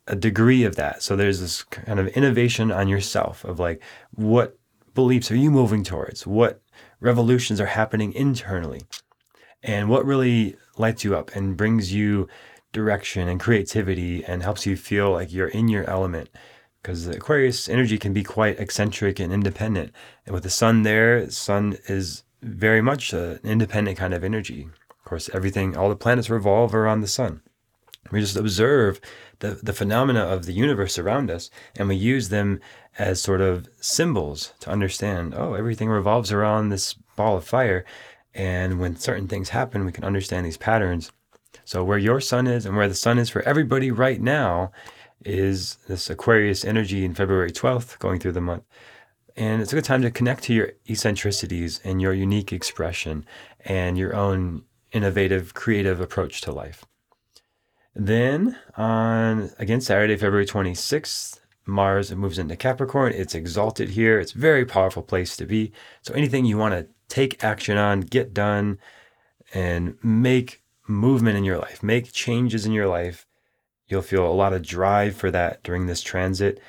a 0.06 0.16
degree 0.16 0.64
of 0.64 0.74
that. 0.76 1.02
So 1.02 1.14
there's 1.14 1.40
this 1.40 1.62
kind 1.62 2.00
of 2.00 2.08
innovation 2.08 2.72
on 2.72 2.88
yourself 2.88 3.44
of 3.44 3.60
like, 3.60 3.80
what 4.12 4.58
beliefs 4.92 5.30
are 5.30 5.36
you 5.36 5.52
moving 5.52 5.84
towards? 5.84 6.26
What 6.26 6.60
revolutions 6.98 7.60
are 7.60 7.66
happening 7.66 8.12
internally? 8.12 8.82
And 9.62 9.88
what 9.88 10.04
really 10.04 10.56
lights 10.76 11.04
you 11.04 11.14
up 11.16 11.36
and 11.36 11.56
brings 11.56 11.94
you 11.94 12.26
direction 12.72 13.28
and 13.28 13.38
creativity 13.38 14.24
and 14.24 14.42
helps 14.42 14.66
you 14.66 14.76
feel 14.76 15.12
like 15.12 15.32
you're 15.32 15.48
in 15.48 15.68
your 15.68 15.88
element 15.88 16.30
because 16.82 17.06
the 17.06 17.16
Aquarius 17.16 17.68
energy 17.68 17.98
can 17.98 18.12
be 18.12 18.22
quite 18.22 18.58
eccentric 18.58 19.20
and 19.20 19.32
independent. 19.32 19.92
And 20.24 20.34
with 20.34 20.44
the 20.44 20.50
sun 20.50 20.82
there, 20.82 21.28
sun 21.30 21.76
is 21.88 22.24
very 22.42 22.80
much 22.80 23.12
an 23.12 23.38
independent 23.44 23.98
kind 23.98 24.14
of 24.14 24.24
energy. 24.24 24.68
Of 24.90 25.04
course, 25.04 25.28
everything, 25.34 25.76
all 25.76 25.88
the 25.88 25.96
planets 25.96 26.30
revolve 26.30 26.74
around 26.74 27.00
the 27.00 27.06
sun. 27.06 27.42
We 28.10 28.20
just 28.20 28.36
observe 28.36 29.00
the, 29.40 29.58
the 29.62 29.74
phenomena 29.74 30.20
of 30.20 30.46
the 30.46 30.52
universe 30.52 30.98
around 30.98 31.30
us 31.30 31.50
and 31.76 31.88
we 31.88 31.96
use 31.96 32.30
them 32.30 32.60
as 32.98 33.20
sort 33.20 33.40
of 33.40 33.68
symbols 33.80 34.54
to 34.60 34.70
understand 34.70 35.34
oh, 35.36 35.54
everything 35.54 35.88
revolves 35.88 36.32
around 36.32 36.70
this 36.70 36.94
ball 37.16 37.36
of 37.36 37.44
fire. 37.44 37.84
And 38.34 38.80
when 38.80 38.96
certain 38.96 39.28
things 39.28 39.50
happen, 39.50 39.84
we 39.84 39.92
can 39.92 40.04
understand 40.04 40.46
these 40.46 40.56
patterns. 40.56 41.12
So, 41.64 41.84
where 41.84 41.98
your 41.98 42.20
sun 42.20 42.46
is 42.46 42.64
and 42.64 42.76
where 42.76 42.88
the 42.88 42.94
sun 42.94 43.18
is 43.18 43.28
for 43.28 43.42
everybody 43.42 43.90
right 43.90 44.20
now 44.20 44.72
is 45.24 45.76
this 45.88 46.08
Aquarius 46.10 46.64
energy 46.64 47.04
in 47.04 47.14
February 47.14 47.50
12th, 47.52 47.98
going 47.98 48.18
through 48.18 48.32
the 48.32 48.40
month. 48.40 48.64
And 49.36 49.62
it's 49.62 49.72
a 49.72 49.76
good 49.76 49.84
time 49.84 50.02
to 50.02 50.10
connect 50.10 50.44
to 50.44 50.54
your 50.54 50.72
eccentricities 50.88 51.80
and 51.84 52.00
your 52.00 52.12
unique 52.12 52.52
expression 52.52 53.24
and 53.64 53.96
your 53.96 54.14
own 54.14 54.64
innovative, 54.92 55.54
creative 55.54 56.00
approach 56.00 56.40
to 56.42 56.52
life. 56.52 56.84
Then 57.94 58.56
on 58.76 59.50
again 59.58 59.80
Saturday, 59.80 60.16
February 60.16 60.46
26th, 60.46 61.40
Mars 61.66 62.14
moves 62.14 62.38
into 62.38 62.56
Capricorn. 62.56 63.12
It's 63.12 63.34
exalted 63.34 63.90
here. 63.90 64.18
It's 64.18 64.34
a 64.34 64.38
very 64.38 64.64
powerful 64.64 65.02
place 65.02 65.36
to 65.36 65.46
be. 65.46 65.72
So 66.02 66.14
anything 66.14 66.44
you 66.44 66.58
want 66.58 66.74
to 66.74 66.88
take 67.08 67.42
action 67.42 67.76
on, 67.76 68.00
get 68.00 68.34
done, 68.34 68.78
and 69.52 69.96
make 70.02 70.62
movement 70.86 71.36
in 71.36 71.44
your 71.44 71.58
life, 71.58 71.82
make 71.82 72.12
changes 72.12 72.66
in 72.66 72.72
your 72.72 72.88
life, 72.88 73.26
You'll 73.90 74.02
feel 74.02 74.24
a 74.24 74.32
lot 74.32 74.52
of 74.52 74.62
drive 74.62 75.16
for 75.16 75.32
that 75.32 75.62
during 75.64 75.86
this 75.86 76.00
transit, 76.00 76.60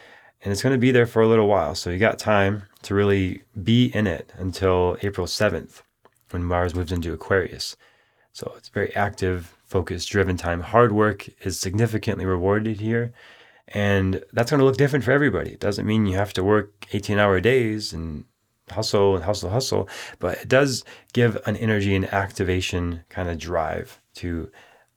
and 0.44 0.52
it's 0.52 0.64
going 0.64 0.74
to 0.74 0.80
be 0.80 0.92
there 0.92 1.06
for 1.06 1.22
a 1.22 1.28
little 1.28 1.48
while. 1.48 1.76
So 1.76 1.92
you 1.92 2.00
got 2.00 2.18
time 2.18 2.64
to 2.82 2.96
really 2.96 3.44
be 3.64 3.86
in 3.96 4.08
it 4.08 4.34
until 4.38 4.98
April 5.04 5.28
7th 5.28 5.84
when 6.32 6.44
Mars 6.44 6.74
moves 6.74 6.92
into 6.92 7.14
Aquarius. 7.14 7.78
So 8.34 8.52
it's 8.58 8.70
very 8.70 8.96
active, 8.96 9.56
focused, 9.66 10.10
driven 10.10 10.36
time. 10.36 10.62
Hard 10.62 10.92
work 10.94 11.30
is 11.46 11.60
significantly 11.60 12.26
rewarded 12.26 12.80
here. 12.80 13.14
And 13.68 14.24
that's 14.34 14.50
going 14.50 14.60
to 14.60 14.66
look 14.66 14.78
different 14.78 15.06
for 15.06 15.12
everybody. 15.12 15.52
It 15.52 15.60
doesn't 15.60 15.86
mean 15.86 16.08
you 16.08 16.18
have 16.18 16.34
to 16.34 16.44
work 16.44 16.88
18 16.92 17.20
hour 17.20 17.40
days 17.40 17.94
and 17.94 18.26
hustle 18.72 19.16
and 19.16 19.26
hustle, 19.26 19.52
hustle, 19.52 19.88
but 20.18 20.40
it 20.40 20.48
does 20.48 20.84
give 21.14 21.38
an 21.46 21.56
energy 21.58 21.94
and 21.96 22.12
activation 22.12 23.04
kind 23.10 23.30
of 23.30 23.38
drive 23.38 24.02
to 24.16 24.50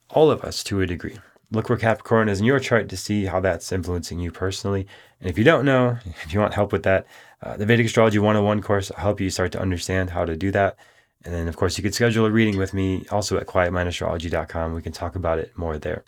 all 0.09 0.31
of 0.31 0.43
us 0.43 0.65
to 0.65 0.81
a 0.81 0.87
degree. 0.87 1.19
Look 1.55 1.69
where 1.69 1.79
Capricorn 1.79 2.29
is 2.29 2.41
in 2.41 2.47
your 2.47 2.59
chart 2.59 2.89
to 2.89 2.97
see 2.97 3.27
how 3.27 3.41
that's 3.41 3.71
influencing 3.71 4.19
you 4.19 4.33
personally. 4.33 4.87
And 5.21 5.31
if 5.31 5.39
you 5.39 5.45
don't 5.45 5.65
know, 5.65 5.99
if 6.25 6.35
you 6.35 6.41
want 6.41 6.55
help 6.55 6.73
with 6.73 6.83
that, 6.83 7.07
uh, 7.43 7.57
the 7.57 7.67
Vedic 7.67 7.87
Astrology 7.87 8.19
101 8.19 8.63
course 8.63 8.91
will 8.91 8.97
help 8.97 9.21
you 9.21 9.31
start 9.31 9.53
to 9.53 9.61
understand 9.61 10.11
how 10.11 10.25
to 10.25 10.37
do 10.37 10.51
that. 10.51 10.77
And 11.25 11.33
then, 11.33 11.49
of 11.49 11.57
course, 11.57 11.79
you 11.79 11.83
could 11.83 11.95
schedule 11.95 12.27
a 12.27 12.31
reading 12.31 12.59
with 12.59 12.75
me 12.75 13.05
also 13.11 13.39
at 13.39 13.47
quietmindastrology.com. 13.47 14.75
We 14.75 14.83
can 14.83 14.93
talk 14.93 15.15
about 15.15 15.39
it 15.39 15.57
more 15.57 15.79
there. 15.79 16.05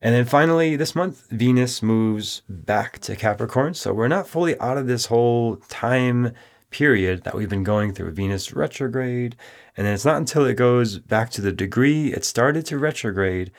And 0.00 0.14
then 0.14 0.24
finally, 0.24 0.76
this 0.76 0.94
month, 0.94 1.28
Venus 1.30 1.82
moves 1.82 2.42
back 2.48 3.00
to 3.00 3.16
Capricorn. 3.16 3.74
So 3.74 3.92
we're 3.92 4.08
not 4.08 4.28
fully 4.28 4.58
out 4.60 4.78
of 4.78 4.86
this 4.86 5.06
whole 5.06 5.56
time 5.68 6.32
period 6.70 7.24
that 7.24 7.34
we've 7.34 7.48
been 7.48 7.64
going 7.64 7.92
through 7.92 8.12
Venus 8.12 8.52
retrograde. 8.52 9.36
And 9.76 9.86
then 9.86 9.94
it's 9.94 10.04
not 10.04 10.16
until 10.16 10.44
it 10.44 10.54
goes 10.54 10.98
back 10.98 11.30
to 11.30 11.40
the 11.40 11.52
degree 11.52 12.12
it 12.12 12.24
started 12.24 12.66
to 12.66 12.78
retrograde 12.78 13.52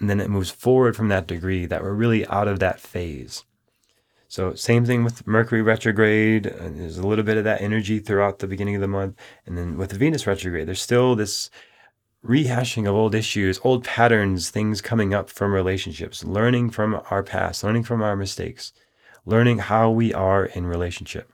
and 0.00 0.10
then 0.10 0.20
it 0.20 0.30
moves 0.30 0.50
forward 0.50 0.96
from 0.96 1.08
that 1.08 1.26
degree 1.26 1.66
that 1.66 1.82
we're 1.82 1.92
really 1.92 2.26
out 2.26 2.48
of 2.48 2.58
that 2.60 2.80
phase. 2.80 3.44
So, 4.28 4.54
same 4.54 4.84
thing 4.84 5.04
with 5.04 5.26
Mercury 5.26 5.62
retrograde. 5.62 6.48
Uh, 6.48 6.70
there's 6.72 6.98
a 6.98 7.06
little 7.06 7.24
bit 7.24 7.36
of 7.36 7.44
that 7.44 7.60
energy 7.60 8.00
throughout 8.00 8.40
the 8.40 8.48
beginning 8.48 8.74
of 8.74 8.80
the 8.80 8.88
month. 8.88 9.16
And 9.46 9.56
then 9.56 9.78
with 9.78 9.90
the 9.90 9.98
Venus 9.98 10.26
retrograde, 10.26 10.66
there's 10.66 10.82
still 10.82 11.14
this 11.14 11.50
rehashing 12.24 12.88
of 12.88 12.94
old 12.96 13.14
issues, 13.14 13.60
old 13.62 13.84
patterns, 13.84 14.50
things 14.50 14.80
coming 14.80 15.14
up 15.14 15.30
from 15.30 15.52
relationships, 15.52 16.24
learning 16.24 16.70
from 16.70 17.00
our 17.10 17.22
past, 17.22 17.62
learning 17.62 17.84
from 17.84 18.02
our 18.02 18.16
mistakes, 18.16 18.72
learning 19.24 19.58
how 19.58 19.90
we 19.90 20.12
are 20.12 20.46
in 20.46 20.66
relationship. 20.66 21.30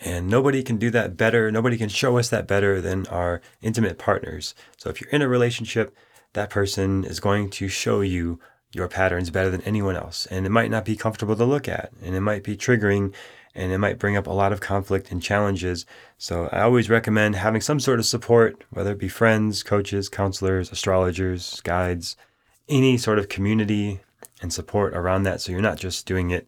And 0.00 0.28
nobody 0.28 0.62
can 0.62 0.78
do 0.78 0.90
that 0.90 1.16
better. 1.16 1.50
Nobody 1.50 1.76
can 1.76 1.88
show 1.88 2.18
us 2.18 2.28
that 2.30 2.46
better 2.46 2.80
than 2.80 3.06
our 3.08 3.40
intimate 3.60 3.98
partners. 3.98 4.54
So 4.76 4.90
if 4.90 5.00
you're 5.00 5.10
in 5.10 5.22
a 5.22 5.28
relationship, 5.28 5.94
that 6.38 6.50
person 6.50 7.02
is 7.02 7.18
going 7.18 7.50
to 7.50 7.66
show 7.66 8.00
you 8.00 8.38
your 8.72 8.86
patterns 8.86 9.28
better 9.28 9.50
than 9.50 9.62
anyone 9.62 9.96
else. 9.96 10.24
And 10.26 10.46
it 10.46 10.50
might 10.50 10.70
not 10.70 10.84
be 10.84 10.94
comfortable 10.94 11.34
to 11.34 11.44
look 11.44 11.66
at, 11.66 11.90
and 12.00 12.14
it 12.14 12.20
might 12.20 12.44
be 12.44 12.56
triggering, 12.56 13.12
and 13.56 13.72
it 13.72 13.78
might 13.78 13.98
bring 13.98 14.16
up 14.16 14.28
a 14.28 14.32
lot 14.32 14.52
of 14.52 14.60
conflict 14.60 15.10
and 15.10 15.20
challenges. 15.20 15.84
So 16.16 16.48
I 16.52 16.60
always 16.60 16.88
recommend 16.88 17.34
having 17.34 17.60
some 17.60 17.80
sort 17.80 17.98
of 17.98 18.06
support, 18.06 18.62
whether 18.70 18.92
it 18.92 19.00
be 19.00 19.08
friends, 19.08 19.64
coaches, 19.64 20.08
counselors, 20.08 20.70
astrologers, 20.70 21.60
guides, 21.62 22.16
any 22.68 22.98
sort 22.98 23.18
of 23.18 23.28
community 23.28 24.00
and 24.40 24.52
support 24.52 24.94
around 24.94 25.24
that. 25.24 25.40
So 25.40 25.50
you're 25.50 25.60
not 25.60 25.78
just 25.78 26.06
doing 26.06 26.30
it 26.30 26.46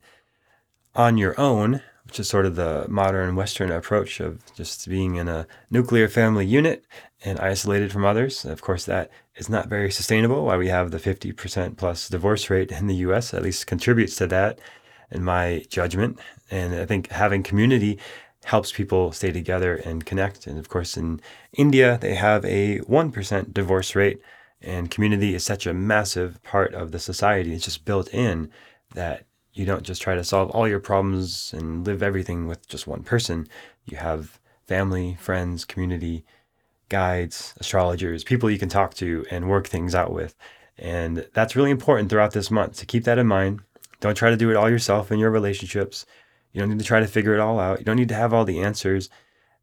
on 0.94 1.18
your 1.18 1.38
own 1.40 1.82
which 2.10 2.18
is 2.18 2.28
sort 2.28 2.44
of 2.44 2.56
the 2.56 2.84
modern 2.88 3.36
Western 3.36 3.70
approach 3.70 4.18
of 4.18 4.42
just 4.56 4.88
being 4.88 5.14
in 5.14 5.28
a 5.28 5.46
nuclear 5.70 6.08
family 6.08 6.44
unit 6.44 6.84
and 7.24 7.38
isolated 7.38 7.92
from 7.92 8.04
others. 8.04 8.44
Of 8.44 8.60
course, 8.62 8.84
that 8.86 9.12
is 9.40 9.48
not 9.48 9.68
very 9.68 9.90
sustainable. 9.90 10.44
Why 10.44 10.56
we 10.56 10.68
have 10.68 10.90
the 10.90 10.98
50% 10.98 11.76
plus 11.76 12.08
divorce 12.08 12.50
rate 12.50 12.70
in 12.70 12.86
the 12.86 12.96
US 13.06 13.34
at 13.34 13.42
least 13.42 13.66
contributes 13.66 14.14
to 14.16 14.26
that, 14.28 14.60
in 15.10 15.24
my 15.24 15.64
judgment. 15.68 16.18
And 16.50 16.74
I 16.74 16.86
think 16.86 17.10
having 17.10 17.42
community 17.42 17.98
helps 18.44 18.72
people 18.72 19.12
stay 19.12 19.32
together 19.32 19.76
and 19.76 20.06
connect. 20.06 20.46
And 20.46 20.58
of 20.58 20.68
course, 20.68 20.96
in 20.96 21.20
India, 21.52 21.98
they 22.00 22.14
have 22.14 22.44
a 22.44 22.80
1% 22.80 23.54
divorce 23.54 23.94
rate, 23.94 24.20
and 24.62 24.90
community 24.90 25.34
is 25.34 25.44
such 25.44 25.66
a 25.66 25.74
massive 25.74 26.42
part 26.42 26.74
of 26.74 26.92
the 26.92 26.98
society. 26.98 27.52
It's 27.54 27.64
just 27.64 27.84
built 27.84 28.12
in 28.14 28.50
that 28.94 29.24
you 29.52 29.64
don't 29.66 29.82
just 29.82 30.02
try 30.02 30.14
to 30.14 30.24
solve 30.24 30.50
all 30.50 30.68
your 30.68 30.80
problems 30.80 31.52
and 31.56 31.86
live 31.86 32.02
everything 32.02 32.46
with 32.46 32.68
just 32.68 32.86
one 32.86 33.02
person. 33.02 33.48
You 33.84 33.96
have 33.96 34.38
family, 34.66 35.16
friends, 35.18 35.64
community, 35.64 36.24
guides, 36.90 37.54
astrologers, 37.58 38.22
people 38.22 38.50
you 38.50 38.58
can 38.58 38.68
talk 38.68 38.92
to 38.94 39.24
and 39.30 39.48
work 39.48 39.66
things 39.66 39.94
out 39.94 40.12
with. 40.12 40.36
And 40.78 41.26
that's 41.32 41.56
really 41.56 41.70
important 41.70 42.10
throughout 42.10 42.32
this 42.32 42.50
month 42.50 42.76
to 42.78 42.86
keep 42.86 43.04
that 43.04 43.18
in 43.18 43.26
mind. 43.26 43.60
Don't 44.00 44.14
try 44.14 44.30
to 44.30 44.36
do 44.36 44.50
it 44.50 44.56
all 44.56 44.68
yourself 44.68 45.10
in 45.10 45.18
your 45.18 45.30
relationships. 45.30 46.04
You 46.52 46.60
don't 46.60 46.70
need 46.70 46.78
to 46.78 46.84
try 46.84 47.00
to 47.00 47.06
figure 47.06 47.34
it 47.34 47.40
all 47.40 47.58
out. 47.58 47.78
You 47.78 47.84
don't 47.84 47.96
need 47.96 48.08
to 48.08 48.14
have 48.14 48.34
all 48.34 48.44
the 48.44 48.60
answers. 48.60 49.08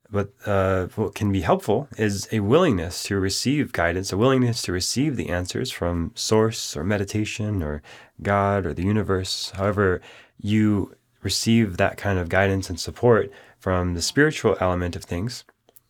But 0.09 0.29
uh, 0.45 0.87
what 0.95 1.15
can 1.15 1.31
be 1.31 1.41
helpful 1.41 1.89
is 1.97 2.27
a 2.31 2.39
willingness 2.39 3.03
to 3.03 3.19
receive 3.19 3.73
guidance, 3.73 4.13
a 4.13 4.17
willingness 4.17 4.61
to 4.63 4.71
receive 4.71 5.17
the 5.17 5.29
answers 5.29 5.69
from 5.69 6.11
source 6.15 6.77
or 6.77 6.83
meditation 6.83 7.61
or 7.61 7.81
God 8.21 8.65
or 8.65 8.73
the 8.73 8.85
universe, 8.85 9.51
however 9.55 10.01
you 10.39 10.95
receive 11.23 11.77
that 11.77 11.97
kind 11.97 12.19
of 12.19 12.29
guidance 12.29 12.69
and 12.69 12.79
support 12.79 13.29
from 13.59 13.95
the 13.95 14.01
spiritual 14.01 14.55
element 14.61 14.95
of 14.95 15.03
things, 15.03 15.43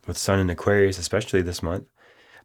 with 0.07 0.17
Sun 0.17 0.39
and 0.39 0.49
Aquarius, 0.49 0.97
especially 0.97 1.41
this 1.41 1.61
month, 1.61 1.85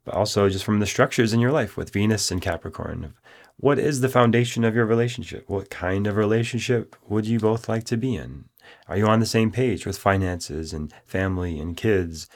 but 0.04 0.14
also 0.14 0.48
just 0.48 0.64
from 0.64 0.80
the 0.80 0.86
structures 0.86 1.32
in 1.32 1.40
your 1.40 1.52
life 1.52 1.76
with 1.76 1.92
Venus 1.92 2.30
and 2.30 2.42
Capricorn. 2.42 3.14
What 3.56 3.78
is 3.78 4.00
the 4.00 4.08
foundation 4.08 4.64
of 4.64 4.74
your 4.74 4.86
relationship? 4.86 5.48
What 5.48 5.70
kind 5.70 6.06
of 6.06 6.16
relationship 6.16 6.96
would 7.08 7.26
you 7.26 7.38
both 7.38 7.68
like 7.68 7.84
to 7.84 7.96
be 7.96 8.16
in? 8.16 8.46
Are 8.88 8.96
you 8.96 9.06
on 9.06 9.20
the 9.20 9.26
same 9.26 9.50
page 9.50 9.86
with 9.86 9.98
finances 9.98 10.72
and 10.72 10.92
family 11.06 11.58
and 11.58 11.76
kids 11.76 12.28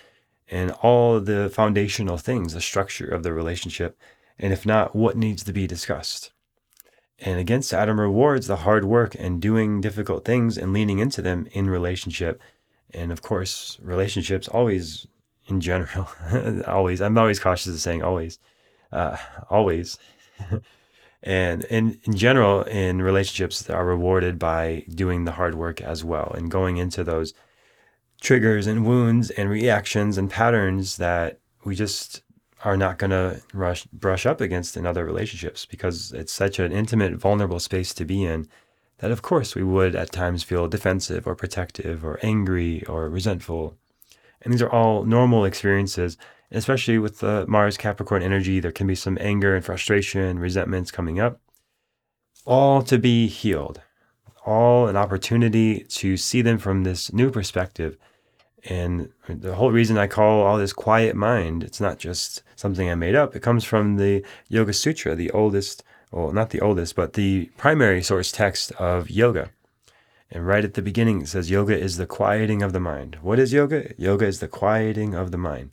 and 0.48 0.70
all 0.70 1.20
the 1.20 1.50
foundational 1.52 2.18
things, 2.18 2.52
the 2.52 2.60
structure 2.60 3.08
of 3.08 3.22
the 3.22 3.32
relationship? 3.32 3.98
And 4.38 4.52
if 4.52 4.66
not, 4.66 4.94
what 4.94 5.16
needs 5.16 5.42
to 5.44 5.52
be 5.52 5.66
discussed? 5.66 6.30
And 7.18 7.40
again, 7.40 7.62
Saturn 7.62 7.96
rewards 7.98 8.46
the 8.46 8.56
hard 8.56 8.84
work 8.84 9.16
and 9.18 9.40
doing 9.40 9.80
difficult 9.80 10.24
things 10.24 10.58
and 10.58 10.72
leaning 10.72 10.98
into 10.98 11.22
them 11.22 11.48
in 11.52 11.70
relationship. 11.70 12.40
And 12.92 13.10
of 13.10 13.22
course, 13.22 13.78
relationships 13.82 14.48
always, 14.48 15.06
in 15.46 15.60
general, 15.60 16.08
always, 16.66 17.00
I'm 17.00 17.16
always 17.18 17.38
cautious 17.38 17.74
of 17.74 17.80
saying 17.80 18.02
always, 18.02 18.38
uh, 18.92 19.16
always. 19.50 19.98
and 21.22 21.64
in, 21.64 22.00
in 22.04 22.16
general, 22.16 22.62
in 22.62 23.02
relationships 23.02 23.68
are 23.70 23.86
rewarded 23.86 24.38
by 24.38 24.84
doing 24.94 25.24
the 25.24 25.32
hard 25.32 25.54
work 25.54 25.80
as 25.80 26.04
well 26.04 26.32
and 26.36 26.50
going 26.50 26.76
into 26.76 27.04
those 27.04 27.34
triggers 28.20 28.66
and 28.66 28.86
wounds 28.86 29.30
and 29.30 29.50
reactions 29.50 30.18
and 30.18 30.30
patterns 30.30 30.96
that 30.96 31.38
we 31.64 31.74
just 31.74 32.22
are 32.64 32.76
not 32.76 32.98
going 32.98 33.10
to 33.10 33.40
rush 33.52 33.84
brush 33.92 34.24
up 34.24 34.40
against 34.40 34.76
in 34.76 34.86
other 34.86 35.04
relationships 35.04 35.66
because 35.66 36.12
it's 36.12 36.32
such 36.32 36.58
an 36.58 36.72
intimate, 36.72 37.14
vulnerable 37.14 37.60
space 37.60 37.92
to 37.92 38.04
be 38.04 38.24
in 38.24 38.48
that, 38.98 39.10
of 39.10 39.22
course, 39.22 39.54
we 39.54 39.62
would 39.62 39.94
at 39.94 40.10
times 40.10 40.42
feel 40.42 40.68
defensive 40.68 41.26
or 41.26 41.34
protective 41.34 42.04
or 42.04 42.18
angry 42.22 42.84
or 42.86 43.08
resentful. 43.08 43.76
And 44.42 44.52
these 44.52 44.62
are 44.62 44.70
all 44.70 45.04
normal 45.04 45.44
experiences, 45.44 46.16
especially 46.50 46.98
with 46.98 47.20
the 47.20 47.44
Mars 47.48 47.76
Capricorn 47.76 48.22
energy. 48.22 48.60
There 48.60 48.72
can 48.72 48.86
be 48.86 48.94
some 48.94 49.18
anger 49.20 49.54
and 49.56 49.64
frustration, 49.64 50.38
resentments 50.38 50.90
coming 50.90 51.18
up, 51.18 51.40
all 52.44 52.82
to 52.82 52.98
be 52.98 53.26
healed, 53.26 53.80
all 54.44 54.86
an 54.86 54.96
opportunity 54.96 55.80
to 55.84 56.16
see 56.16 56.42
them 56.42 56.58
from 56.58 56.84
this 56.84 57.12
new 57.12 57.30
perspective 57.30 57.98
and 58.68 59.10
the 59.28 59.54
whole 59.54 59.70
reason 59.70 59.96
I 59.96 60.06
call 60.06 60.42
all 60.42 60.58
this 60.58 60.72
quiet 60.72 61.14
mind, 61.14 61.62
it's 61.62 61.80
not 61.80 61.98
just 61.98 62.42
something 62.56 62.90
I 62.90 62.94
made 62.94 63.14
up. 63.14 63.36
It 63.36 63.42
comes 63.42 63.64
from 63.64 63.96
the 63.96 64.24
Yoga 64.48 64.72
Sutra, 64.72 65.14
the 65.14 65.30
oldest, 65.30 65.84
well, 66.10 66.32
not 66.32 66.50
the 66.50 66.60
oldest, 66.60 66.96
but 66.96 67.12
the 67.12 67.46
primary 67.56 68.02
source 68.02 68.32
text 68.32 68.72
of 68.72 69.10
yoga. 69.10 69.50
And 70.30 70.46
right 70.46 70.64
at 70.64 70.74
the 70.74 70.82
beginning, 70.82 71.22
it 71.22 71.28
says 71.28 71.50
yoga 71.50 71.78
is 71.78 71.96
the 71.96 72.06
quieting 72.06 72.62
of 72.62 72.72
the 72.72 72.80
mind. 72.80 73.18
What 73.22 73.38
is 73.38 73.52
yoga? 73.52 73.94
Yoga 73.96 74.26
is 74.26 74.40
the 74.40 74.48
quieting 74.48 75.14
of 75.14 75.30
the 75.30 75.38
mind 75.38 75.70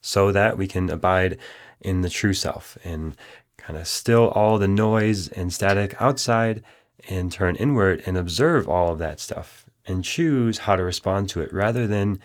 so 0.00 0.32
that 0.32 0.56
we 0.56 0.66
can 0.66 0.88
abide 0.90 1.38
in 1.80 2.00
the 2.00 2.10
true 2.10 2.32
self 2.32 2.78
and 2.84 3.16
kind 3.56 3.78
of 3.78 3.86
still 3.86 4.28
all 4.30 4.58
the 4.58 4.68
noise 4.68 5.28
and 5.28 5.52
static 5.52 6.00
outside 6.00 6.62
and 7.08 7.30
turn 7.30 7.56
inward 7.56 8.02
and 8.06 8.16
observe 8.16 8.68
all 8.68 8.92
of 8.92 8.98
that 8.98 9.20
stuff 9.20 9.66
and 9.86 10.04
choose 10.04 10.58
how 10.58 10.76
to 10.76 10.82
respond 10.82 11.28
to 11.28 11.40
it 11.40 11.52
rather 11.52 11.86
than 11.86 12.20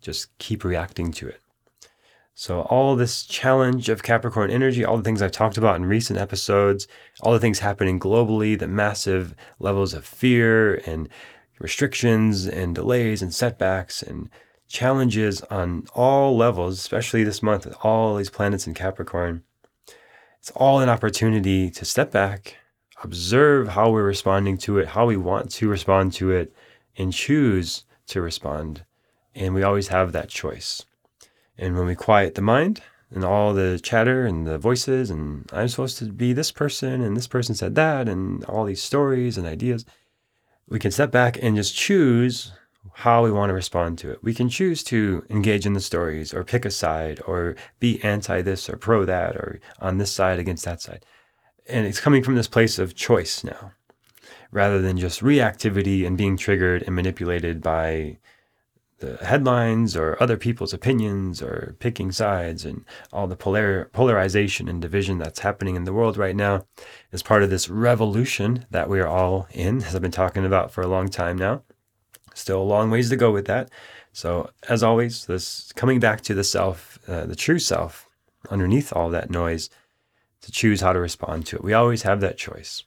just 0.00 0.36
keep 0.38 0.64
reacting 0.64 1.12
to 1.12 1.28
it. 1.28 1.40
So, 2.40 2.60
all 2.60 2.94
this 2.94 3.24
challenge 3.24 3.88
of 3.88 4.04
Capricorn 4.04 4.48
energy, 4.48 4.84
all 4.84 4.96
the 4.96 5.02
things 5.02 5.20
I've 5.20 5.32
talked 5.32 5.58
about 5.58 5.74
in 5.74 5.86
recent 5.86 6.20
episodes, 6.20 6.86
all 7.20 7.32
the 7.32 7.40
things 7.40 7.58
happening 7.58 7.98
globally, 7.98 8.56
the 8.56 8.68
massive 8.68 9.34
levels 9.58 9.92
of 9.92 10.04
fear 10.04 10.76
and 10.86 11.08
restrictions 11.58 12.46
and 12.46 12.76
delays 12.76 13.22
and 13.22 13.34
setbacks 13.34 14.04
and 14.04 14.30
challenges 14.68 15.40
on 15.50 15.88
all 15.96 16.36
levels, 16.36 16.78
especially 16.78 17.24
this 17.24 17.42
month 17.42 17.66
with 17.66 17.74
all 17.82 18.14
these 18.14 18.30
planets 18.30 18.68
in 18.68 18.74
Capricorn. 18.74 19.42
It's 20.38 20.52
all 20.52 20.78
an 20.78 20.88
opportunity 20.88 21.72
to 21.72 21.84
step 21.84 22.12
back, 22.12 22.54
observe 23.02 23.70
how 23.70 23.90
we're 23.90 24.04
responding 24.04 24.58
to 24.58 24.78
it, 24.78 24.86
how 24.86 25.06
we 25.06 25.16
want 25.16 25.50
to 25.54 25.68
respond 25.68 26.12
to 26.12 26.30
it, 26.30 26.54
and 26.96 27.12
choose 27.12 27.82
to 28.06 28.22
respond. 28.22 28.84
And 29.34 29.56
we 29.56 29.64
always 29.64 29.88
have 29.88 30.12
that 30.12 30.28
choice. 30.28 30.84
And 31.58 31.76
when 31.76 31.86
we 31.86 31.94
quiet 31.94 32.34
the 32.34 32.42
mind 32.42 32.80
and 33.10 33.24
all 33.24 33.52
the 33.52 33.80
chatter 33.82 34.26
and 34.26 34.46
the 34.46 34.58
voices, 34.58 35.10
and 35.10 35.48
I'm 35.52 35.68
supposed 35.68 35.98
to 35.98 36.06
be 36.06 36.32
this 36.32 36.52
person, 36.52 37.02
and 37.02 37.16
this 37.16 37.26
person 37.26 37.54
said 37.54 37.74
that, 37.74 38.08
and 38.08 38.44
all 38.44 38.64
these 38.64 38.82
stories 38.82 39.36
and 39.36 39.46
ideas, 39.46 39.84
we 40.68 40.78
can 40.78 40.90
step 40.90 41.10
back 41.10 41.38
and 41.42 41.56
just 41.56 41.74
choose 41.74 42.52
how 42.94 43.24
we 43.24 43.32
want 43.32 43.50
to 43.50 43.54
respond 43.54 43.98
to 43.98 44.10
it. 44.10 44.22
We 44.22 44.34
can 44.34 44.48
choose 44.48 44.82
to 44.84 45.24
engage 45.30 45.66
in 45.66 45.72
the 45.72 45.80
stories 45.80 46.32
or 46.32 46.44
pick 46.44 46.64
a 46.64 46.70
side 46.70 47.20
or 47.26 47.56
be 47.80 48.02
anti 48.02 48.42
this 48.42 48.68
or 48.68 48.76
pro 48.76 49.04
that 49.04 49.36
or 49.36 49.60
on 49.80 49.98
this 49.98 50.12
side 50.12 50.38
against 50.38 50.64
that 50.64 50.80
side. 50.80 51.04
And 51.68 51.86
it's 51.86 52.00
coming 52.00 52.22
from 52.22 52.34
this 52.34 52.48
place 52.48 52.78
of 52.78 52.94
choice 52.94 53.44
now 53.44 53.72
rather 54.50 54.80
than 54.80 54.96
just 54.96 55.20
reactivity 55.20 56.06
and 56.06 56.16
being 56.16 56.36
triggered 56.36 56.82
and 56.82 56.94
manipulated 56.94 57.60
by 57.62 58.18
the 58.98 59.16
headlines 59.18 59.96
or 59.96 60.20
other 60.20 60.36
people's 60.36 60.72
opinions 60.72 61.40
or 61.40 61.76
picking 61.78 62.10
sides 62.10 62.64
and 62.64 62.84
all 63.12 63.26
the 63.26 63.36
polar, 63.36 63.90
polarization 63.92 64.68
and 64.68 64.82
division 64.82 65.18
that's 65.18 65.40
happening 65.40 65.76
in 65.76 65.84
the 65.84 65.92
world 65.92 66.16
right 66.16 66.34
now 66.34 66.64
is 67.12 67.22
part 67.22 67.42
of 67.42 67.50
this 67.50 67.68
revolution 67.68 68.66
that 68.70 68.88
we 68.88 69.00
are 69.00 69.06
all 69.06 69.46
in, 69.52 69.82
as 69.84 69.94
I've 69.94 70.02
been 70.02 70.10
talking 70.10 70.44
about 70.44 70.72
for 70.72 70.82
a 70.82 70.88
long 70.88 71.08
time 71.08 71.36
now. 71.36 71.62
Still 72.34 72.60
a 72.60 72.64
long 72.64 72.90
ways 72.90 73.08
to 73.10 73.16
go 73.16 73.30
with 73.30 73.46
that. 73.46 73.70
So, 74.12 74.50
as 74.68 74.82
always, 74.82 75.26
this 75.26 75.72
coming 75.72 76.00
back 76.00 76.22
to 76.22 76.34
the 76.34 76.44
self, 76.44 76.98
uh, 77.08 77.26
the 77.26 77.36
true 77.36 77.58
self, 77.58 78.08
underneath 78.50 78.92
all 78.92 79.10
that 79.10 79.30
noise, 79.30 79.70
to 80.40 80.50
choose 80.50 80.80
how 80.80 80.92
to 80.92 81.00
respond 81.00 81.46
to 81.46 81.56
it. 81.56 81.64
We 81.64 81.72
always 81.72 82.02
have 82.02 82.20
that 82.20 82.38
choice. 82.38 82.84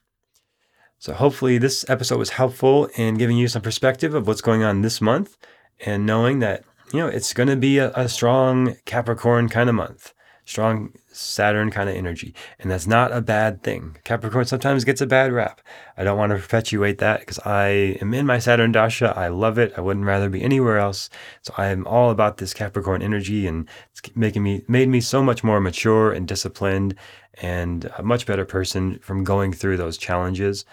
So, 0.98 1.14
hopefully, 1.14 1.58
this 1.58 1.88
episode 1.88 2.18
was 2.18 2.30
helpful 2.30 2.86
in 2.96 3.16
giving 3.16 3.38
you 3.38 3.48
some 3.48 3.62
perspective 3.62 4.14
of 4.14 4.26
what's 4.26 4.40
going 4.42 4.62
on 4.62 4.82
this 4.82 5.00
month 5.00 5.36
and 5.80 6.06
knowing 6.06 6.38
that, 6.40 6.64
you 6.92 7.00
know, 7.00 7.08
it's 7.08 7.32
going 7.32 7.48
to 7.48 7.56
be 7.56 7.78
a, 7.78 7.92
a 7.92 8.08
strong 8.08 8.76
Capricorn 8.84 9.48
kind 9.48 9.68
of 9.68 9.74
month 9.74 10.14
strong 10.44 10.92
Saturn 11.12 11.70
kind 11.70 11.88
of 11.88 11.96
energy. 11.96 12.34
And 12.58 12.70
that's 12.70 12.86
not 12.86 13.12
a 13.12 13.20
bad 13.20 13.62
thing. 13.62 13.96
Capricorn 14.04 14.46
sometimes 14.46 14.84
gets 14.84 15.00
a 15.00 15.06
bad 15.06 15.32
rap. 15.32 15.60
I 15.96 16.04
don't 16.04 16.18
want 16.18 16.32
to 16.32 16.38
perpetuate 16.38 16.98
that 16.98 17.20
because 17.20 17.38
I 17.40 17.98
am 18.00 18.14
in 18.14 18.26
my 18.26 18.38
Saturn 18.38 18.72
Dasha. 18.72 19.12
I 19.16 19.28
love 19.28 19.58
it. 19.58 19.72
I 19.76 19.80
wouldn't 19.80 20.06
rather 20.06 20.28
be 20.28 20.42
anywhere 20.42 20.78
else. 20.78 21.10
So 21.42 21.54
I 21.56 21.66
am 21.66 21.86
all 21.86 22.10
about 22.10 22.38
this 22.38 22.54
Capricorn 22.54 23.02
energy 23.02 23.46
and 23.46 23.68
it's 23.90 24.00
making 24.16 24.42
me 24.42 24.62
made 24.68 24.88
me 24.88 25.00
so 25.00 25.22
much 25.22 25.44
more 25.44 25.60
mature 25.60 26.12
and 26.12 26.26
disciplined 26.26 26.94
and 27.34 27.90
a 27.96 28.02
much 28.02 28.26
better 28.26 28.44
person 28.44 28.98
from 29.00 29.24
going 29.24 29.52
through 29.52 29.76
those 29.76 29.98
challenges. 29.98 30.64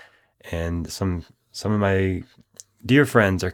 And 0.52 0.90
some 0.90 1.26
some 1.52 1.74
of 1.74 1.80
my 1.80 2.24
dear 2.86 3.06
friends 3.06 3.44
are 3.44 3.52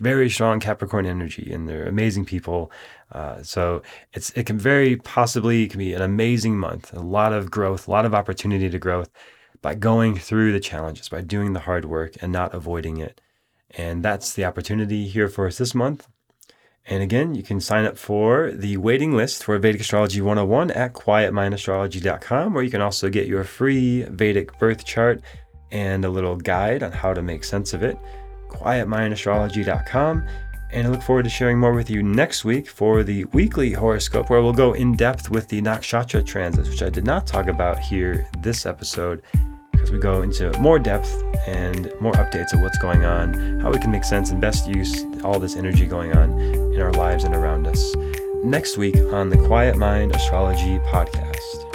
very 0.00 0.30
strong 0.30 0.60
Capricorn 0.60 1.06
energy 1.06 1.52
and 1.52 1.68
they're 1.68 1.86
amazing 1.86 2.24
people. 2.24 2.70
Uh, 3.10 3.42
so 3.42 3.82
it's 4.12 4.30
it 4.30 4.46
can 4.46 4.58
very 4.58 4.96
possibly 4.96 5.64
it 5.64 5.70
can 5.70 5.78
be 5.78 5.92
an 5.92 6.02
amazing 6.02 6.58
month, 6.58 6.92
a 6.94 7.00
lot 7.00 7.32
of 7.32 7.50
growth, 7.50 7.86
a 7.86 7.90
lot 7.90 8.06
of 8.06 8.14
opportunity 8.14 8.70
to 8.70 8.78
growth 8.78 9.10
by 9.60 9.74
going 9.74 10.16
through 10.16 10.52
the 10.52 10.60
challenges, 10.60 11.08
by 11.08 11.20
doing 11.20 11.52
the 11.52 11.60
hard 11.60 11.84
work 11.84 12.14
and 12.20 12.32
not 12.32 12.54
avoiding 12.54 12.98
it. 12.98 13.20
And 13.70 14.02
that's 14.02 14.32
the 14.32 14.44
opportunity 14.44 15.06
here 15.06 15.28
for 15.28 15.46
us 15.46 15.58
this 15.58 15.74
month. 15.74 16.08
And 16.84 17.02
again, 17.02 17.36
you 17.36 17.44
can 17.44 17.60
sign 17.60 17.84
up 17.84 17.96
for 17.96 18.50
the 18.50 18.76
waiting 18.76 19.16
list 19.16 19.44
for 19.44 19.56
Vedic 19.56 19.82
Astrology 19.82 20.20
101 20.20 20.72
at 20.72 20.94
quietmindastrology.com, 20.94 22.54
where 22.54 22.64
you 22.64 22.70
can 22.70 22.80
also 22.80 23.08
get 23.08 23.28
your 23.28 23.44
free 23.44 24.02
Vedic 24.02 24.58
birth 24.58 24.84
chart 24.84 25.22
and 25.70 26.04
a 26.04 26.10
little 26.10 26.36
guide 26.36 26.82
on 26.82 26.90
how 26.90 27.14
to 27.14 27.22
make 27.22 27.44
sense 27.44 27.72
of 27.72 27.84
it 27.84 27.96
quietmindastrology.com. 28.52 30.26
And 30.70 30.86
I 30.86 30.90
look 30.90 31.02
forward 31.02 31.24
to 31.24 31.30
sharing 31.30 31.58
more 31.58 31.74
with 31.74 31.90
you 31.90 32.02
next 32.02 32.44
week 32.44 32.68
for 32.68 33.02
the 33.02 33.24
weekly 33.26 33.72
horoscope, 33.72 34.30
where 34.30 34.42
we'll 34.42 34.54
go 34.54 34.72
in 34.72 34.96
depth 34.96 35.30
with 35.30 35.48
the 35.48 35.60
nakshatra 35.60 36.24
transits, 36.24 36.68
which 36.68 36.82
I 36.82 36.88
did 36.88 37.04
not 37.04 37.26
talk 37.26 37.48
about 37.48 37.78
here 37.78 38.26
this 38.38 38.64
episode, 38.64 39.22
because 39.72 39.90
we 39.90 39.98
go 39.98 40.22
into 40.22 40.50
more 40.58 40.78
depth 40.78 41.12
and 41.46 41.92
more 42.00 42.12
updates 42.14 42.54
of 42.54 42.60
what's 42.62 42.78
going 42.78 43.04
on, 43.04 43.60
how 43.60 43.70
we 43.70 43.78
can 43.78 43.90
make 43.90 44.04
sense 44.04 44.30
and 44.30 44.40
best 44.40 44.66
use 44.66 45.04
all 45.22 45.38
this 45.38 45.56
energy 45.56 45.86
going 45.86 46.16
on 46.16 46.38
in 46.40 46.80
our 46.80 46.92
lives 46.92 47.24
and 47.24 47.34
around 47.34 47.66
us. 47.66 47.94
Next 48.42 48.78
week 48.78 48.96
on 49.12 49.28
the 49.28 49.36
Quiet 49.46 49.76
Mind 49.76 50.14
Astrology 50.14 50.78
Podcast. 50.86 51.71